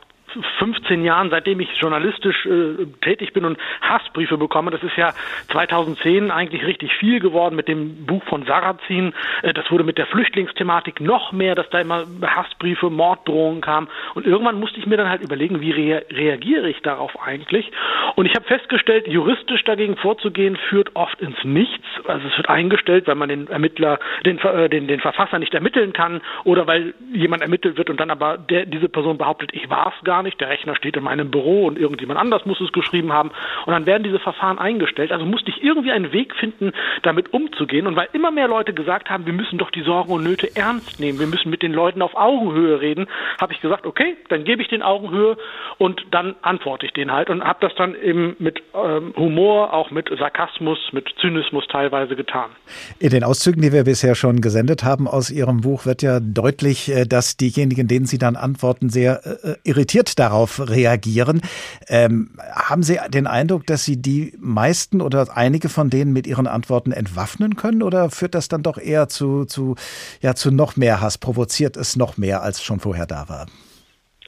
[0.59, 4.71] 15 Jahren, seitdem ich journalistisch äh, tätig bin und Hassbriefe bekomme.
[4.71, 5.13] Das ist ja
[5.51, 9.13] 2010 eigentlich richtig viel geworden mit dem Buch von Sarrazin.
[9.41, 13.87] Äh, das wurde mit der Flüchtlingsthematik noch mehr, dass da immer Hassbriefe, Morddrohungen kamen.
[14.15, 17.71] Und irgendwann musste ich mir dann halt überlegen, wie rea reagiere ich darauf eigentlich.
[18.15, 21.85] Und ich habe festgestellt, juristisch dagegen vorzugehen, führt oft ins Nichts.
[22.05, 25.93] Also es wird eingestellt, weil man den Ermittler, den, äh, den, den Verfasser nicht ermitteln
[25.93, 29.93] kann oder weil jemand ermittelt wird und dann aber der, diese Person behauptet, ich war
[29.95, 32.71] es gar gar nicht, der Rechner steht in meinem Büro und irgendjemand anders muss es
[32.71, 33.31] geschrieben haben
[33.65, 35.11] und dann werden diese Verfahren eingestellt.
[35.11, 39.09] Also musste ich irgendwie einen Weg finden, damit umzugehen und weil immer mehr Leute gesagt
[39.09, 42.03] haben, wir müssen doch die Sorgen und Nöte ernst nehmen, wir müssen mit den Leuten
[42.03, 43.07] auf Augenhöhe reden,
[43.39, 45.37] habe ich gesagt, okay, dann gebe ich den Augenhöhe
[45.79, 49.89] und dann antworte ich den halt und habe das dann eben mit ähm, Humor, auch
[49.89, 52.51] mit Sarkasmus, mit Zynismus teilweise getan.
[52.99, 56.91] In den Auszügen, die wir bisher schon gesendet haben aus Ihrem Buch, wird ja deutlich,
[56.91, 61.41] äh, dass diejenigen, denen Sie dann antworten, sehr äh, irritiert darauf reagieren.
[61.87, 66.47] Ähm, haben Sie den Eindruck, dass Sie die meisten oder einige von denen mit Ihren
[66.47, 69.75] Antworten entwaffnen können oder führt das dann doch eher zu, zu,
[70.21, 71.17] ja, zu noch mehr Hass?
[71.17, 73.47] Provoziert es noch mehr, als schon vorher da war?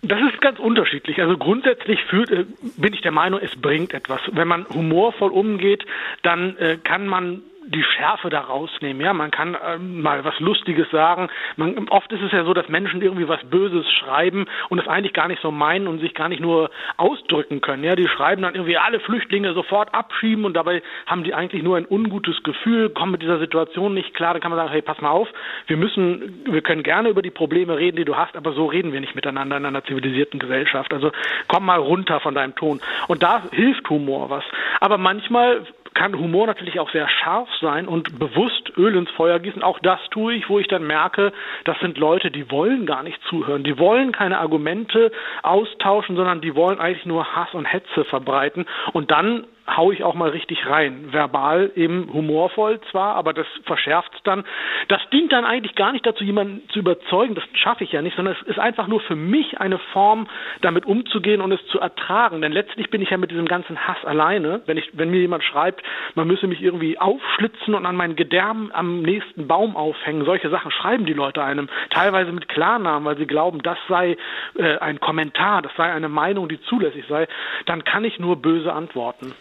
[0.05, 1.21] Das ist ganz unterschiedlich.
[1.21, 4.19] Also grundsätzlich führt, äh, bin ich der Meinung, es bringt etwas.
[4.33, 5.85] Wenn man humorvoll umgeht,
[6.23, 9.01] dann äh, kann man die Schärfe da rausnehmen.
[9.01, 11.29] Ja, man kann ähm, mal was Lustiges sagen.
[11.55, 15.13] Man, oft ist es ja so, dass Menschen irgendwie was Böses schreiben und es eigentlich
[15.13, 17.83] gar nicht so meinen und sich gar nicht nur ausdrücken können.
[17.83, 21.77] Ja, die schreiben dann irgendwie alle Flüchtlinge sofort abschieben und dabei haben die eigentlich nur
[21.77, 24.33] ein ungutes Gefühl, kommen mit dieser Situation nicht klar.
[24.33, 25.27] Da kann man sagen, hey, pass mal auf,
[25.67, 28.93] wir müssen, wir können gerne über die Probleme reden, die du hast, aber so reden
[28.93, 30.93] wir nicht miteinander in einer zivilisierten Gesellschaft.
[30.93, 31.11] Also
[31.47, 32.81] komm mal runter von deinem Ton.
[33.07, 34.43] Und da hilft Humor was.
[34.79, 39.63] Aber manchmal kann Humor natürlich auch sehr scharf sein und bewusst Öl ins Feuer gießen.
[39.63, 41.33] Auch das tue ich, wo ich dann merke,
[41.65, 43.63] das sind Leute, die wollen gar nicht zuhören.
[43.63, 48.65] Die wollen keine Argumente austauschen, sondern die wollen eigentlich nur Hass und Hetze verbreiten.
[48.93, 51.13] Und dann hau ich auch mal richtig rein.
[51.13, 54.43] Verbal eben humorvoll zwar, aber das verschärft dann.
[54.89, 58.15] Das dient dann eigentlich gar nicht dazu, jemanden zu überzeugen, das schaffe ich ja nicht,
[58.15, 60.27] sondern es ist einfach nur für mich eine Form,
[60.61, 62.41] damit umzugehen und es zu ertragen.
[62.41, 64.61] Denn letztlich bin ich ja mit diesem ganzen Hass alleine.
[64.65, 65.81] Wenn ich, wenn mir jemand schreibt,
[66.15, 70.71] man müsse mich irgendwie aufschlitzen und an meinen Gedärm am nächsten Baum aufhängen, solche Sachen
[70.71, 74.17] schreiben die Leute einem, teilweise mit Klarnamen, weil sie glauben, das sei
[74.57, 77.27] äh, ein Kommentar, das sei eine Meinung, die zulässig sei,
[77.65, 79.33] dann kann ich nur böse antworten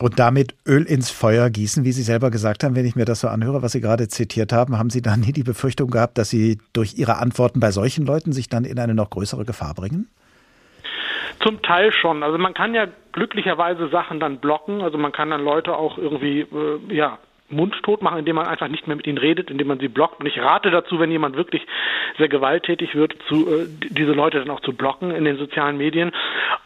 [0.00, 3.20] und damit Öl ins Feuer gießen, wie Sie selber gesagt haben, wenn ich mir das
[3.20, 6.30] so anhöre, was Sie gerade zitiert haben, haben Sie da nie die Befürchtung gehabt, dass
[6.30, 10.08] Sie durch Ihre Antworten bei solchen Leuten sich dann in eine noch größere Gefahr bringen?
[11.42, 12.22] Zum Teil schon.
[12.22, 14.80] Also man kann ja glücklicherweise Sachen dann blocken.
[14.80, 17.18] Also man kann dann Leute auch irgendwie äh, ja
[17.50, 20.20] mundtot machen, indem man einfach nicht mehr mit ihnen redet, indem man sie blockt.
[20.20, 21.66] Und ich rate dazu, wenn jemand wirklich
[22.18, 26.12] sehr gewalttätig wird, zu, äh, diese Leute dann auch zu blocken in den sozialen Medien.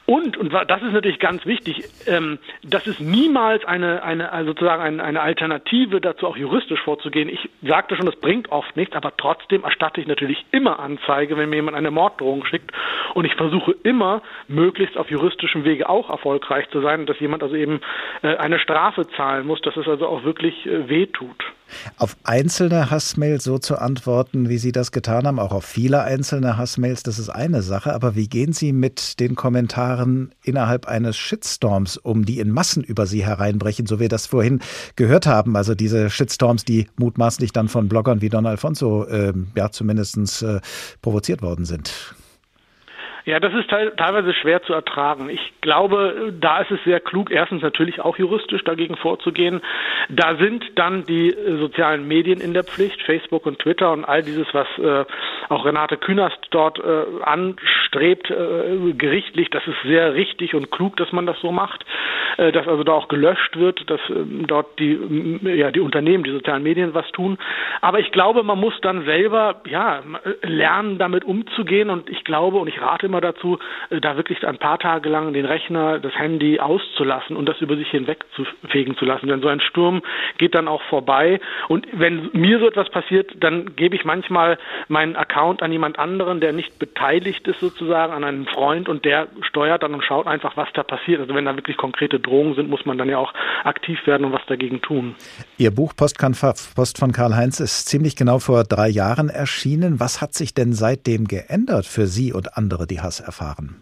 [0.07, 4.83] Und, und das ist natürlich ganz wichtig, ähm, das ist niemals eine, eine also sozusagen
[4.83, 7.29] eine, eine Alternative dazu, auch juristisch vorzugehen.
[7.29, 11.49] Ich sagte schon, das bringt oft nichts, aber trotzdem erstatte ich natürlich immer Anzeige, wenn
[11.49, 12.73] mir jemand eine Morddrohung schickt.
[13.15, 17.57] Und ich versuche immer, möglichst auf juristischem Wege auch erfolgreich zu sein, dass jemand also
[17.57, 17.81] eben
[18.23, 21.43] äh, eine Strafe zahlen muss, dass es also auch wirklich äh, wehtut.
[21.97, 26.57] Auf einzelne Hassmails so zu antworten, wie Sie das getan haben, auch auf viele einzelne
[26.57, 27.95] Hassmails, das ist eine Sache.
[27.95, 33.07] Aber wie gehen Sie mit den Kommentaren innerhalb eines Shitstorms um, die in Massen über
[33.07, 34.61] Sie hereinbrechen, so wie wir das vorhin
[34.97, 35.57] gehört haben?
[35.57, 40.61] Also diese Shitstorms, die mutmaßlich dann von Bloggern wie Don Alfonso äh, ja zumindest äh,
[41.01, 42.15] provoziert worden sind.
[43.27, 45.31] Ja, das ist teilweise schwer zu ertragen.
[45.31, 49.63] Ich glaube, da ist es sehr klug, erstens natürlich auch juristisch dagegen vorzugehen.
[50.11, 54.23] Da sind dann die äh, sozialen Medien in der Pflicht, Facebook und Twitter und all
[54.23, 55.07] dieses, was äh,
[55.49, 57.05] auch Renate Künast dort äh,
[57.95, 59.51] anstrebt, äh, gerichtlich.
[59.51, 61.85] Das ist sehr richtig und klug, dass man das so macht,
[62.37, 66.31] äh, dass also da auch gelöscht wird, dass ähm, dort die, ja, die Unternehmen, die
[66.31, 67.39] sozialen Medien was tun.
[67.81, 70.03] Aber ich glaube, man muss dann selber ja,
[70.43, 73.59] lernen, damit umzugehen und ich glaube und ich rate immer dazu,
[73.91, 77.77] äh, da wirklich ein paar Tage lang den Rechner, das Handy auszulassen und das über
[77.77, 79.29] sich hinweg zu fegen zu lassen.
[79.29, 80.03] Denn so ein Sturm
[80.39, 81.41] geht dann auch vorbei.
[81.69, 86.41] Und wenn mir so etwas passiert, dann gebe ich manchmal meinen Account an jemand anderen,
[86.41, 90.57] der nicht beteiligt ist sozusagen, an einen Freund und der steuert dann und schaut einfach,
[90.57, 91.21] was da passiert.
[91.21, 93.33] Also wenn da wirklich konkrete Drohungen sind, muss man dann ja auch
[93.65, 95.15] aktiv werden und was dagegen tun.
[95.59, 96.19] Ihr Buch Post
[96.99, 100.01] von Karl-Heinz ist ziemlich genau vor drei Jahren erschienen.
[100.01, 103.77] Was hat sich denn seitdem geändert für Sie und andere, die Hass erfahren?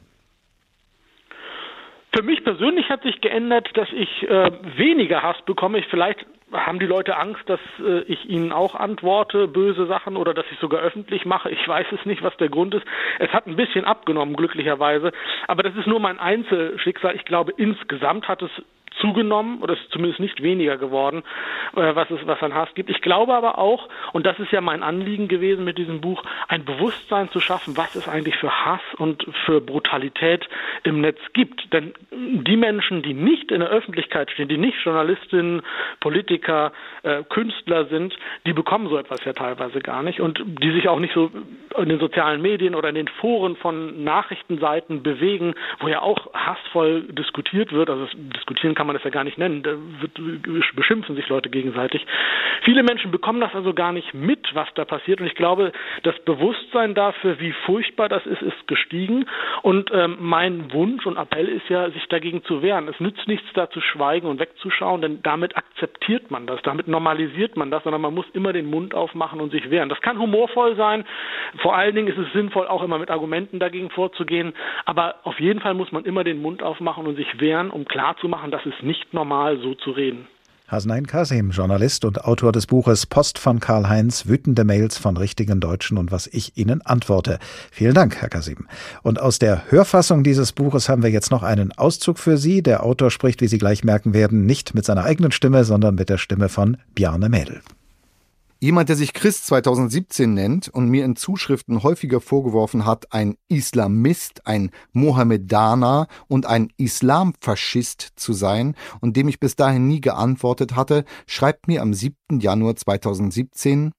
[2.14, 5.78] Für mich persönlich hat sich geändert, dass ich äh, weniger Hass bekomme.
[5.78, 10.34] Ich vielleicht haben die Leute Angst, dass äh, ich ihnen auch antworte, böse Sachen oder
[10.34, 11.50] dass ich sogar öffentlich mache.
[11.50, 12.86] Ich weiß es nicht, was der Grund ist.
[13.18, 15.12] Es hat ein bisschen abgenommen, glücklicherweise.
[15.48, 17.14] Aber das ist nur mein Einzelschicksal.
[17.16, 18.50] Ich glaube, insgesamt hat es
[19.00, 21.22] zugenommen oder ist zumindest nicht weniger geworden,
[21.76, 22.90] äh, was es was an Hass gibt.
[22.90, 26.64] Ich glaube aber auch, und das ist ja mein Anliegen gewesen mit diesem Buch, ein
[26.64, 30.48] Bewusstsein zu schaffen, was es eigentlich für Hass und für Brutalität
[30.84, 31.72] im Netz gibt.
[31.72, 35.62] Denn die Menschen, die nicht in der Öffentlichkeit stehen, die nicht Journalistinnen,
[36.00, 38.14] Politiker, äh, Künstler sind,
[38.46, 41.30] die bekommen so etwas ja teilweise gar nicht und die sich auch nicht so
[41.78, 47.04] in den sozialen Medien oder in den Foren von Nachrichtenseiten bewegen, wo ja auch hassvoll
[47.12, 47.88] diskutiert wird.
[47.88, 49.62] Also diskutieren kann kann man das ja gar nicht nennen.
[49.62, 52.04] Da wird, beschimpfen sich Leute gegenseitig.
[52.64, 55.20] Viele Menschen bekommen das also gar nicht mit, was da passiert.
[55.20, 55.70] Und ich glaube,
[56.02, 59.26] das Bewusstsein dafür, wie furchtbar das ist, ist gestiegen.
[59.62, 62.88] Und ähm, mein Wunsch und Appell ist ja, sich dagegen zu wehren.
[62.88, 67.56] Es nützt nichts, da zu schweigen und wegzuschauen, denn damit akzeptiert man das, damit normalisiert
[67.56, 69.88] man das, sondern man muss immer den Mund aufmachen und sich wehren.
[69.88, 71.04] Das kann humorvoll sein.
[71.58, 74.52] Vor allen Dingen ist es sinnvoll, auch immer mit Argumenten dagegen vorzugehen.
[74.84, 78.50] Aber auf jeden Fall muss man immer den Mund aufmachen und sich wehren, um klarzumachen,
[78.50, 80.26] dass es nicht normal so zu reden.
[80.72, 85.98] Hasnain Kasim, Journalist und Autor des Buches Post von Karl-Heinz, wütende Mails von richtigen Deutschen
[85.98, 87.38] und was ich Ihnen antworte.
[87.70, 88.66] Vielen Dank, Herr Kasim.
[89.02, 92.62] Und aus der Hörfassung dieses Buches haben wir jetzt noch einen Auszug für Sie.
[92.62, 96.08] Der Autor spricht, wie Sie gleich merken werden, nicht mit seiner eigenen Stimme, sondern mit
[96.08, 97.60] der Stimme von Bjarne Mädel.
[98.62, 104.46] Jemand, der sich Christ 2017 nennt und mir in Zuschriften häufiger vorgeworfen hat, ein Islamist,
[104.46, 111.04] ein Mohammedaner und ein Islamfaschist zu sein und dem ich bis dahin nie geantwortet hatte,
[111.26, 112.14] schreibt mir am 7.
[112.38, 113.90] Januar 2017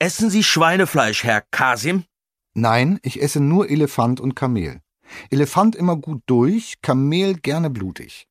[0.00, 2.02] Essen Sie Schweinefleisch, Herr Kasim?
[2.54, 4.80] Nein, ich esse nur Elefant und Kamel.
[5.30, 8.26] Elefant immer gut durch, Kamel gerne blutig.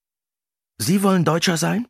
[0.80, 1.88] Sie wollen Deutscher sein?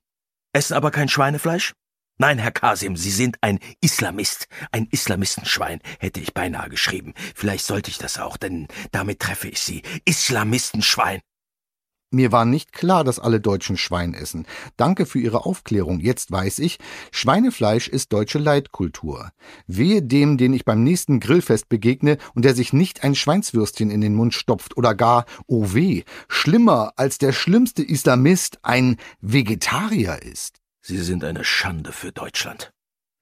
[0.53, 1.73] Essen aber kein Schweinefleisch?
[2.19, 7.13] Nein, Herr Kasim, Sie sind ein Islamist, ein Islamistenschwein, hätte ich beinahe geschrieben.
[7.35, 9.83] Vielleicht sollte ich das auch, denn damit treffe ich Sie.
[10.03, 11.21] Islamistenschwein.
[12.09, 14.47] Mir war nicht klar, dass alle Deutschen Schwein essen.
[14.77, 15.99] Danke für Ihre Aufklärung.
[15.99, 16.79] Jetzt weiß ich,
[17.11, 19.29] Schweinefleisch ist deutsche Leitkultur.
[19.67, 24.01] Wehe dem, den ich beim nächsten Grillfest begegne und der sich nicht ein Schweinswürstchen in
[24.01, 30.61] den Mund stopft oder gar, oh weh, schlimmer als der schlimmste Islamist ein Vegetarier ist.
[30.89, 32.71] Sie sind eine Schande für Deutschland.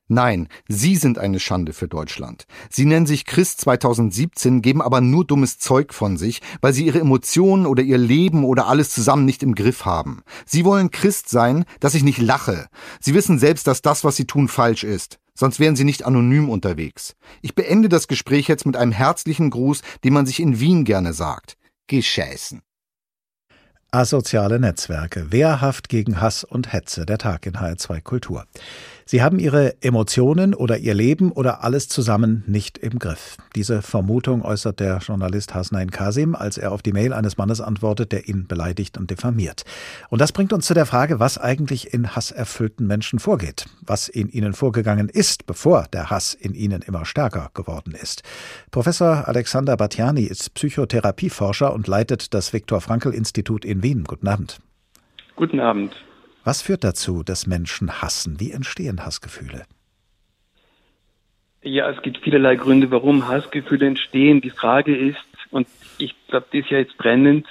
[0.08, 2.45] Nein, Sie sind eine Schande für Deutschland.
[2.69, 6.99] Sie nennen sich Christ 2017, geben aber nur dummes Zeug von sich, weil Sie Ihre
[6.99, 10.21] Emotionen oder Ihr Leben oder alles zusammen nicht im Griff haben.
[10.45, 12.67] Sie wollen Christ sein, dass ich nicht lache.
[12.99, 15.17] Sie wissen selbst, dass das, was Sie tun, falsch ist.
[15.34, 17.15] Sonst wären Sie nicht anonym unterwegs.
[17.41, 21.13] Ich beende das Gespräch jetzt mit einem herzlichen Gruß, den man sich in Wien gerne
[21.13, 21.58] sagt.
[21.88, 22.62] Geschäßen.
[23.95, 25.31] Asoziale Netzwerke.
[25.31, 27.05] Wehrhaft gegen Hass und Hetze.
[27.05, 28.45] Der Tag in HR2 Kultur.
[29.07, 33.37] Sie haben ihre Emotionen oder ihr Leben oder alles zusammen nicht im Griff.
[33.55, 38.11] Diese Vermutung äußert der Journalist Hasnain Kasim, als er auf die Mail eines Mannes antwortet,
[38.11, 39.63] der ihn beleidigt und diffamiert.
[40.09, 44.27] Und das bringt uns zu der Frage, was eigentlich in hasserfüllten Menschen vorgeht, was in
[44.27, 48.23] ihnen vorgegangen ist, bevor der Hass in ihnen immer stärker geworden ist.
[48.71, 54.03] Professor Alexander Batjani ist Psychotherapieforscher und leitet das Viktor Frankl Institut in Wien.
[54.05, 54.57] Guten Abend.
[55.35, 55.95] Guten Abend.
[56.45, 58.39] Was führt dazu, dass Menschen hassen?
[58.39, 59.63] Wie entstehen Hassgefühle?
[61.63, 64.41] Ja, es gibt vielerlei Gründe, warum Hassgefühle entstehen.
[64.41, 65.17] Die Frage ist,
[65.49, 67.47] und ich glaube, die ist ja jetzt brennend,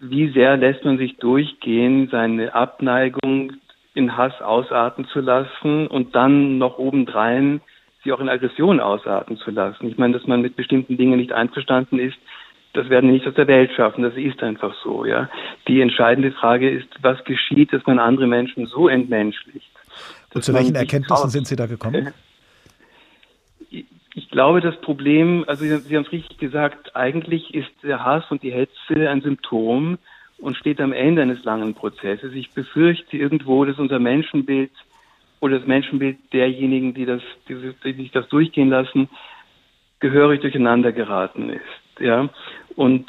[0.00, 3.52] wie sehr lässt man sich durchgehen, seine Abneigung
[3.94, 7.60] in Hass ausarten zu lassen und dann noch obendrein
[8.02, 9.86] sie auch in Aggression ausarten zu lassen.
[9.88, 12.18] Ich meine, dass man mit bestimmten Dingen nicht einverstanden ist,
[12.74, 14.02] das werden wir nicht aus der Welt schaffen.
[14.02, 15.30] Das ist einfach so, ja.
[15.66, 19.70] Die entscheidende Frage ist, was geschieht, dass man andere Menschen so entmenschlicht.
[20.34, 22.12] Und zu welchen Erkenntnissen sind Sie da gekommen?
[24.16, 28.42] Ich glaube, das Problem, also Sie haben es richtig gesagt, eigentlich ist der Hass und
[28.42, 29.98] die Hetze ein Symptom
[30.38, 32.32] und steht am Ende eines langen Prozesses.
[32.34, 34.72] Ich befürchte irgendwo, dass unser Menschenbild
[35.40, 39.08] oder das Menschenbild derjenigen, die das, die, die sich das durchgehen lassen,
[40.00, 42.00] gehörig durcheinander geraten ist.
[42.00, 42.28] Ja,
[42.76, 43.08] und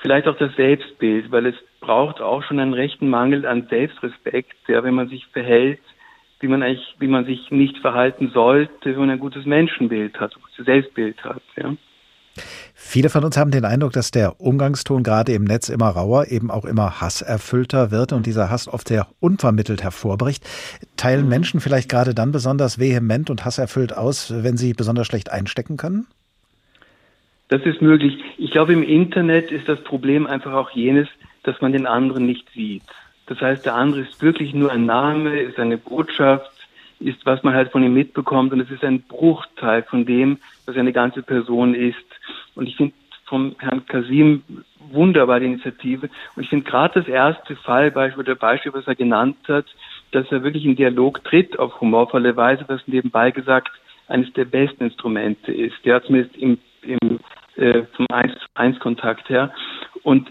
[0.00, 4.82] vielleicht auch das Selbstbild, weil es braucht auch schon einen rechten Mangel an Selbstrespekt, ja,
[4.82, 5.80] wenn man sich verhält,
[6.40, 10.34] wie man eigentlich, wie man sich nicht verhalten sollte, wenn man ein gutes Menschenbild hat,
[10.34, 11.74] ein gutes Selbstbild hat, ja.
[12.74, 16.50] Viele von uns haben den Eindruck, dass der Umgangston gerade im Netz immer rauer, eben
[16.50, 20.44] auch immer hasserfüllter wird und dieser Hass oft sehr unvermittelt hervorbricht.
[20.96, 21.28] Teilen mhm.
[21.28, 26.06] Menschen vielleicht gerade dann besonders vehement und hasserfüllt aus, wenn sie besonders schlecht einstecken können?
[27.50, 28.16] Das ist möglich.
[28.38, 31.08] Ich glaube, im Internet ist das Problem einfach auch jenes,
[31.42, 32.82] dass man den anderen nicht sieht.
[33.26, 36.50] Das heißt, der andere ist wirklich nur ein Name, ist eine Botschaft,
[37.00, 40.76] ist, was man halt von ihm mitbekommt und es ist ein Bruchteil von dem, was
[40.76, 41.96] eine ganze Person ist.
[42.54, 44.42] Und ich finde vom Herrn Kasim
[44.92, 46.08] wunderbar die Initiative.
[46.36, 49.66] Und ich finde gerade das erste Fallbeispiel, der Beispiel, was er genannt hat,
[50.12, 53.72] dass er wirklich in Dialog tritt auf humorvolle Weise, was nebenbei gesagt
[54.06, 55.76] eines der besten Instrumente ist.
[55.84, 57.20] Der zumindest im, im
[57.60, 59.52] äh, zum 1 zu 1 Kontakt her.
[60.02, 60.30] Und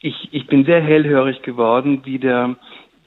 [0.00, 2.56] ich, ich bin sehr hellhörig geworden, wie der,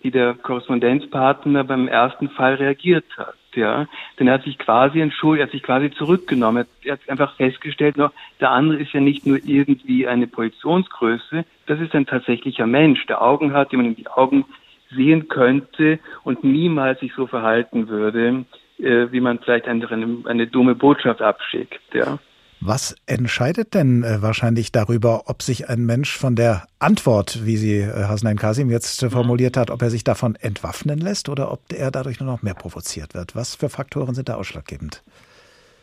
[0.01, 3.35] wie der Korrespondenzpartner beim ersten Fall reagiert hat.
[3.55, 3.87] Ja,
[4.19, 6.65] denn er hat sich quasi entschuldigt, er hat sich quasi zurückgenommen.
[6.83, 11.79] Er hat einfach festgestellt, noch, der andere ist ja nicht nur irgendwie eine Positionsgröße, das
[11.79, 14.43] ist ein tatsächlicher Mensch, der Augen hat, die man in die Augen
[14.91, 18.43] sehen könnte und niemals sich so verhalten würde,
[18.77, 19.87] äh, wie man vielleicht eine,
[20.25, 21.81] eine dumme Botschaft abschickt.
[21.93, 22.19] Ja.
[22.67, 27.77] Was entscheidet denn äh, wahrscheinlich darüber, ob sich ein Mensch von der Antwort, wie sie
[27.77, 31.61] äh, Hasnain Kasim jetzt äh, formuliert hat, ob er sich davon entwaffnen lässt oder ob
[31.71, 33.35] er dadurch nur noch mehr provoziert wird?
[33.35, 35.03] Was für Faktoren sind da ausschlaggebend?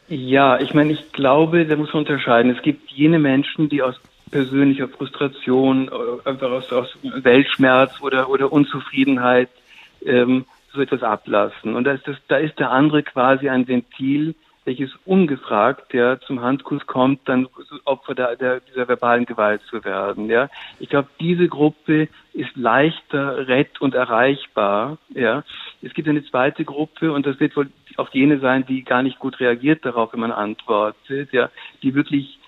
[0.08, 2.50] Ja, ich meine, ich glaube, da muss man unterscheiden.
[2.50, 3.94] Es gibt jene Menschen, die aus
[4.32, 9.50] persönlicher Frustration, äh, einfach aus, aus Weltschmerz oder, oder Unzufriedenheit
[10.04, 11.76] ähm, so etwas ablassen.
[11.76, 14.34] Und da ist, das, da ist der andere quasi ein Ventil,
[14.64, 17.48] welches ungefragt ja, zum Handkuss kommt, dann
[17.84, 20.28] Opfer der, der, dieser verbalen Gewalt zu werden.
[20.28, 20.48] Ja.
[20.78, 24.98] Ich glaube, diese Gruppe ist leichter rett- und erreichbar.
[25.10, 25.42] Ja.
[25.82, 29.18] Es gibt eine zweite Gruppe und das wird wohl auch jene sein, die gar nicht
[29.18, 31.50] gut reagiert darauf, wenn man antwortet, ja,
[31.82, 32.38] die wirklich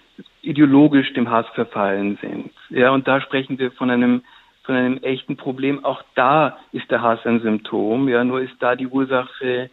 [0.43, 2.53] ideologisch dem Hass verfallen sind.
[2.71, 4.23] Ja, und da sprechen wir von einem
[4.63, 5.85] von einem echten Problem.
[5.85, 8.09] Auch da ist der Hass ein Symptom.
[8.09, 9.69] Ja, nur ist da die Ursache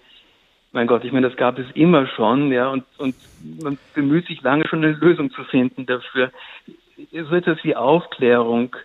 [0.72, 3.16] mein Gott, ich meine, das gab es immer schon, ja, und, und
[3.62, 6.32] man bemüht sich lange schon eine Lösung zu finden dafür.
[7.12, 8.76] So etwas wie Aufklärung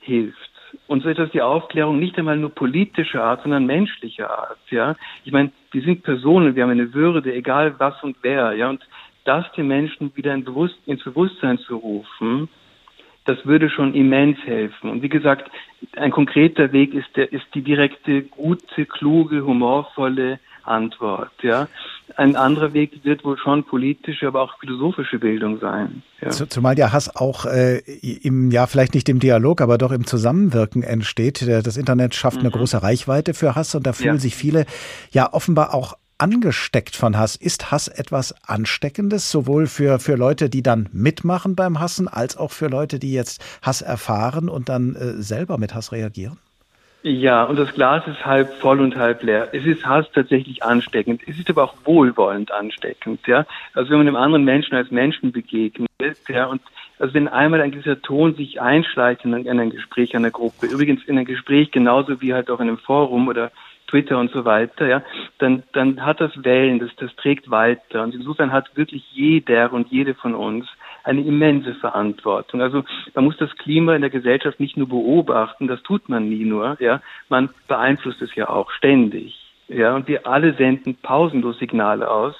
[0.00, 0.50] hilft.
[0.86, 4.96] Und so etwas wie Aufklärung nicht einmal nur politischer Art, sondern menschlicher Art, ja.
[5.24, 8.86] Ich meine, wir sind Personen, wir haben eine Würde, egal was und wer, ja, und
[9.24, 12.48] das den Menschen wieder in Bewusst ins Bewusstsein zu rufen,
[13.24, 14.90] das würde schon immens helfen.
[14.90, 15.50] Und wie gesagt,
[15.96, 21.30] ein konkreter Weg ist der, ist die direkte, gute, kluge, humorvolle Antwort.
[21.42, 21.68] Ja,
[22.16, 26.02] ein anderer Weg wird wohl schon politische, aber auch philosophische Bildung sein.
[26.20, 26.30] Ja.
[26.30, 30.82] Zumal der Hass auch äh, im ja vielleicht nicht im Dialog, aber doch im Zusammenwirken
[30.82, 31.46] entsteht.
[31.46, 32.46] Das Internet schafft mhm.
[32.46, 34.20] eine große Reichweite für Hass und da fühlen ja.
[34.20, 34.66] sich viele
[35.10, 37.36] ja offenbar auch angesteckt von Hass.
[37.36, 42.52] Ist Hass etwas Ansteckendes, sowohl für, für Leute, die dann mitmachen beim Hassen, als auch
[42.52, 46.38] für Leute, die jetzt Hass erfahren und dann äh, selber mit Hass reagieren?
[47.06, 49.50] Ja, und das Glas ist halb voll und halb leer.
[49.52, 51.20] Es ist Hass tatsächlich ansteckend.
[51.26, 53.44] Es ist aber auch wohlwollend ansteckend, ja.
[53.74, 55.90] Also wenn man einem anderen Menschen als Menschen begegnet,
[56.30, 56.62] ja, und
[56.98, 61.04] also wenn einmal ein gewisser Ton sich einschleicht in ein, in Gespräch einer Gruppe, übrigens
[61.04, 63.52] in ein Gespräch genauso wie halt auch in einem Forum oder
[63.86, 65.02] Twitter und so weiter, ja,
[65.36, 68.02] dann, dann hat das Wellen, das, das trägt weiter.
[68.02, 70.66] Und insofern hat wirklich jeder und jede von uns
[71.04, 72.60] eine immense Verantwortung.
[72.60, 72.84] Also
[73.14, 76.76] man muss das Klima in der Gesellschaft nicht nur beobachten, das tut man nie nur,
[76.80, 79.38] ja, man beeinflusst es ja auch ständig.
[79.68, 82.34] Ja, und wir alle senden pausenlos Signale aus,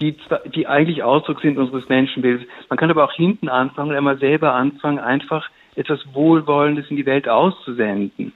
[0.00, 0.16] die,
[0.54, 2.46] die eigentlich Ausdruck sind unseres Menschenbildes.
[2.68, 7.06] Man kann aber auch hinten anfangen und einmal selber anfangen, einfach etwas Wohlwollendes in die
[7.06, 8.32] Welt auszusenden.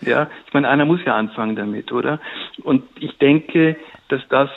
[0.00, 2.20] Ja, ich meine, einer muss ja anfangen damit, oder?
[2.62, 3.76] Und ich denke,
[4.08, 4.48] dass das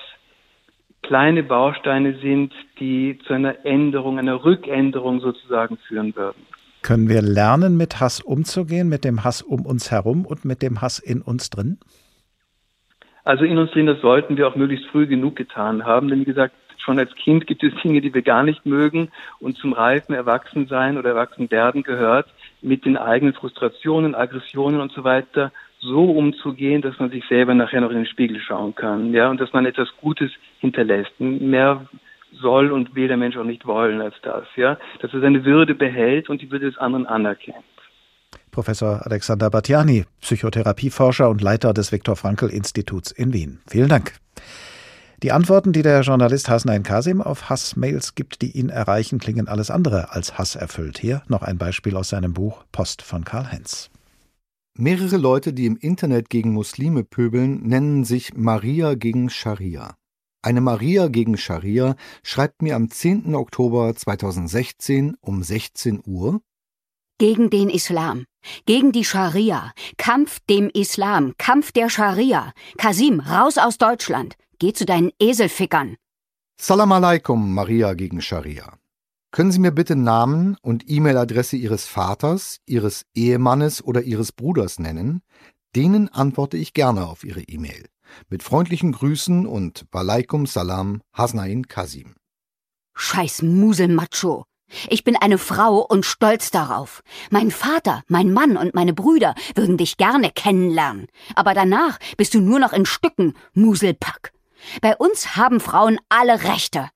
[1.11, 6.41] kleine Bausteine sind, die zu einer Änderung, einer Rückänderung sozusagen führen würden.
[6.83, 10.79] Können wir lernen, mit Hass umzugehen, mit dem Hass um uns herum und mit dem
[10.79, 11.79] Hass in uns drin?
[13.25, 16.23] Also in uns drin, das sollten wir auch möglichst früh genug getan haben, denn wie
[16.23, 19.09] gesagt, schon als Kind gibt es Dinge, die wir gar nicht mögen
[19.41, 22.27] und zum reifen Erwachsensein oder Erwachsenwerden gehört,
[22.61, 25.51] mit den eigenen Frustrationen, Aggressionen und so weiter
[25.81, 29.41] so umzugehen, dass man sich selber nachher noch in den Spiegel schauen kann, ja, und
[29.41, 31.19] dass man etwas Gutes hinterlässt.
[31.19, 31.87] Mehr
[32.39, 35.75] soll und will der Mensch auch nicht wollen als das, ja, dass er seine Würde
[35.75, 37.65] behält und die Würde des anderen anerkennt.
[38.51, 43.59] Professor Alexander Batjani, Psychotherapieforscher und Leiter des Viktor Frankl Instituts in Wien.
[43.67, 44.13] Vielen Dank.
[45.23, 49.69] Die Antworten, die der Journalist Hasnain Kasim auf Hassmails gibt, die ihn erreichen, klingen alles
[49.69, 50.97] andere als hasserfüllt.
[50.97, 53.91] Hier noch ein Beispiel aus seinem Buch Post von Karl-Heinz.
[54.77, 59.97] Mehrere Leute, die im Internet gegen Muslime pöbeln, nennen sich Maria gegen Scharia.
[60.41, 63.35] Eine Maria gegen Scharia schreibt mir am 10.
[63.35, 66.41] Oktober 2016 um 16 Uhr
[67.19, 68.25] Gegen den Islam,
[68.65, 72.53] gegen die Scharia, Kampf dem Islam, Kampf der Scharia.
[72.77, 75.97] Kasim, raus aus Deutschland, geh zu deinen Eselfickern.
[76.59, 78.80] Salam alaikum, Maria gegen Scharia.
[79.31, 85.21] Können Sie mir bitte Namen und E-Mail-Adresse Ihres Vaters, Ihres Ehemannes oder Ihres Bruders nennen?
[85.73, 87.85] Denen antworte ich gerne auf Ihre E-Mail.
[88.27, 92.15] Mit freundlichen Grüßen und Walaikum Salam, Hasnain Kasim.
[92.93, 94.43] Scheiß Muselmacho.
[94.89, 97.01] Ich bin eine Frau und stolz darauf.
[97.29, 101.07] Mein Vater, mein Mann und meine Brüder würden dich gerne kennenlernen.
[101.35, 104.33] Aber danach bist du nur noch in Stücken, Muselpack.
[104.81, 106.89] Bei uns haben Frauen alle Rechte.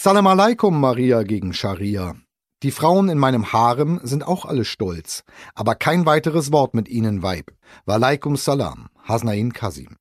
[0.00, 2.14] Salam alaikum, Maria gegen Scharia.
[2.62, 5.24] Die Frauen in meinem Harem sind auch alle stolz,
[5.56, 7.50] aber kein weiteres Wort mit ihnen, Weib.
[7.84, 9.96] Walaikum salam, Hasnain Kasim.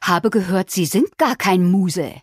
[0.00, 2.14] Habe gehört, Sie sind gar kein Musel.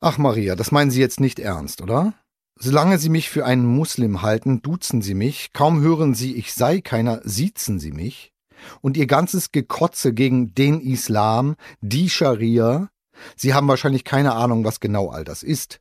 [0.00, 2.12] Ach, Maria, das meinen Sie jetzt nicht ernst, oder?
[2.60, 6.82] Solange Sie mich für einen Muslim halten, duzen Sie mich, kaum hören Sie, ich sei
[6.82, 8.34] keiner, siezen Sie mich.
[8.82, 12.90] Und Ihr ganzes Gekotze gegen den Islam, die Scharia,
[13.36, 15.80] Sie haben wahrscheinlich keine Ahnung, was genau all das ist.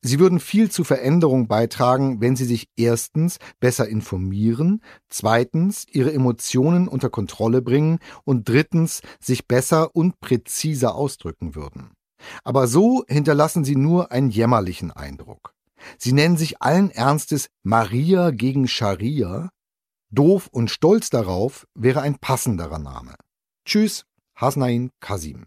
[0.00, 6.88] Sie würden viel zu Veränderung beitragen, wenn sie sich erstens besser informieren, zweitens ihre Emotionen
[6.88, 11.92] unter Kontrolle bringen und drittens sich besser und präziser ausdrücken würden.
[12.44, 15.54] Aber so hinterlassen sie nur einen jämmerlichen Eindruck.
[15.98, 19.50] Sie nennen sich allen Ernstes Maria gegen Scharia.
[20.10, 23.14] Doof und stolz darauf wäre ein passenderer Name.
[23.64, 24.04] Tschüss,
[24.36, 25.46] Hasnain Kasim.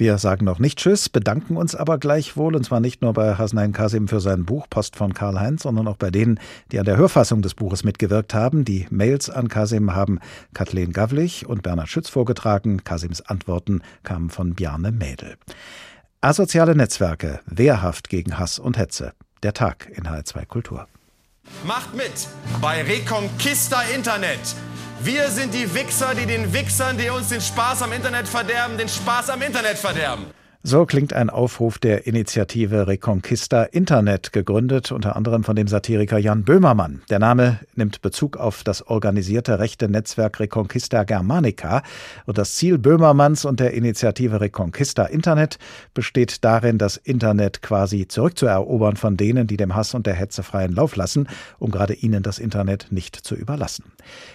[0.00, 3.74] Wir sagen noch nicht Tschüss, bedanken uns aber gleichwohl, und zwar nicht nur bei Hasnain
[3.74, 6.40] Kasim für sein Buch Post von Karl-Heinz, sondern auch bei denen,
[6.72, 8.64] die an der Hörfassung des Buches mitgewirkt haben.
[8.64, 10.18] Die Mails an Kasim haben
[10.54, 12.82] Kathleen Gavlich und Bernhard Schütz vorgetragen.
[12.82, 15.36] Kasims Antworten kamen von Bjarne Mädel.
[16.22, 19.12] Asoziale Netzwerke, wehrhaft gegen Hass und Hetze.
[19.42, 20.88] Der Tag in H2 Kultur.
[21.66, 22.26] Macht mit
[22.62, 24.56] bei Reconquista Internet.
[25.02, 28.88] Wir sind die Wichser, die den Wichsern, die uns den Spaß am Internet verderben, den
[28.88, 30.26] Spaß am Internet verderben.
[30.62, 36.44] So klingt ein Aufruf der Initiative Reconquista Internet, gegründet unter anderem von dem Satiriker Jan
[36.44, 37.00] Böhmermann.
[37.08, 41.82] Der Name nimmt Bezug auf das organisierte rechte Netzwerk Reconquista Germanica
[42.26, 45.58] und das Ziel Böhmermanns und der Initiative Reconquista Internet
[45.94, 50.74] besteht darin, das Internet quasi zurückzuerobern von denen, die dem Hass und der Hetze freien
[50.74, 51.26] Lauf lassen,
[51.58, 53.92] um gerade ihnen das Internet nicht zu überlassen.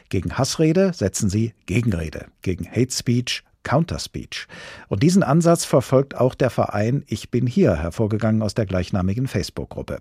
[0.09, 4.47] Gegen Hassrede setzen sie Gegenrede, gegen Hate Speech Counterspeech.
[4.87, 9.99] Und diesen Ansatz verfolgt auch der Verein Ich bin hier, hervorgegangen aus der gleichnamigen Facebook-Gruppe.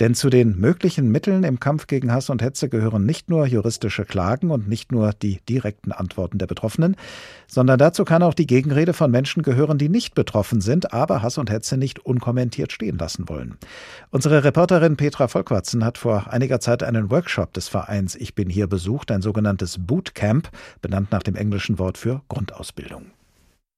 [0.00, 4.04] Denn zu den möglichen Mitteln im Kampf gegen Hass und Hetze gehören nicht nur juristische
[4.04, 6.96] Klagen und nicht nur die direkten Antworten der Betroffenen,
[7.48, 11.36] sondern dazu kann auch die Gegenrede von Menschen gehören, die nicht betroffen sind, aber Hass
[11.36, 13.56] und Hetze nicht unkommentiert stehen lassen wollen.
[14.10, 18.68] Unsere Reporterin Petra Volkwatzen hat vor einiger Zeit einen Workshop des Vereins Ich bin hier
[18.68, 20.48] besucht, ein sogenanntes Bootcamp,
[20.80, 23.17] benannt nach dem englischen Wort für Grundausbildung.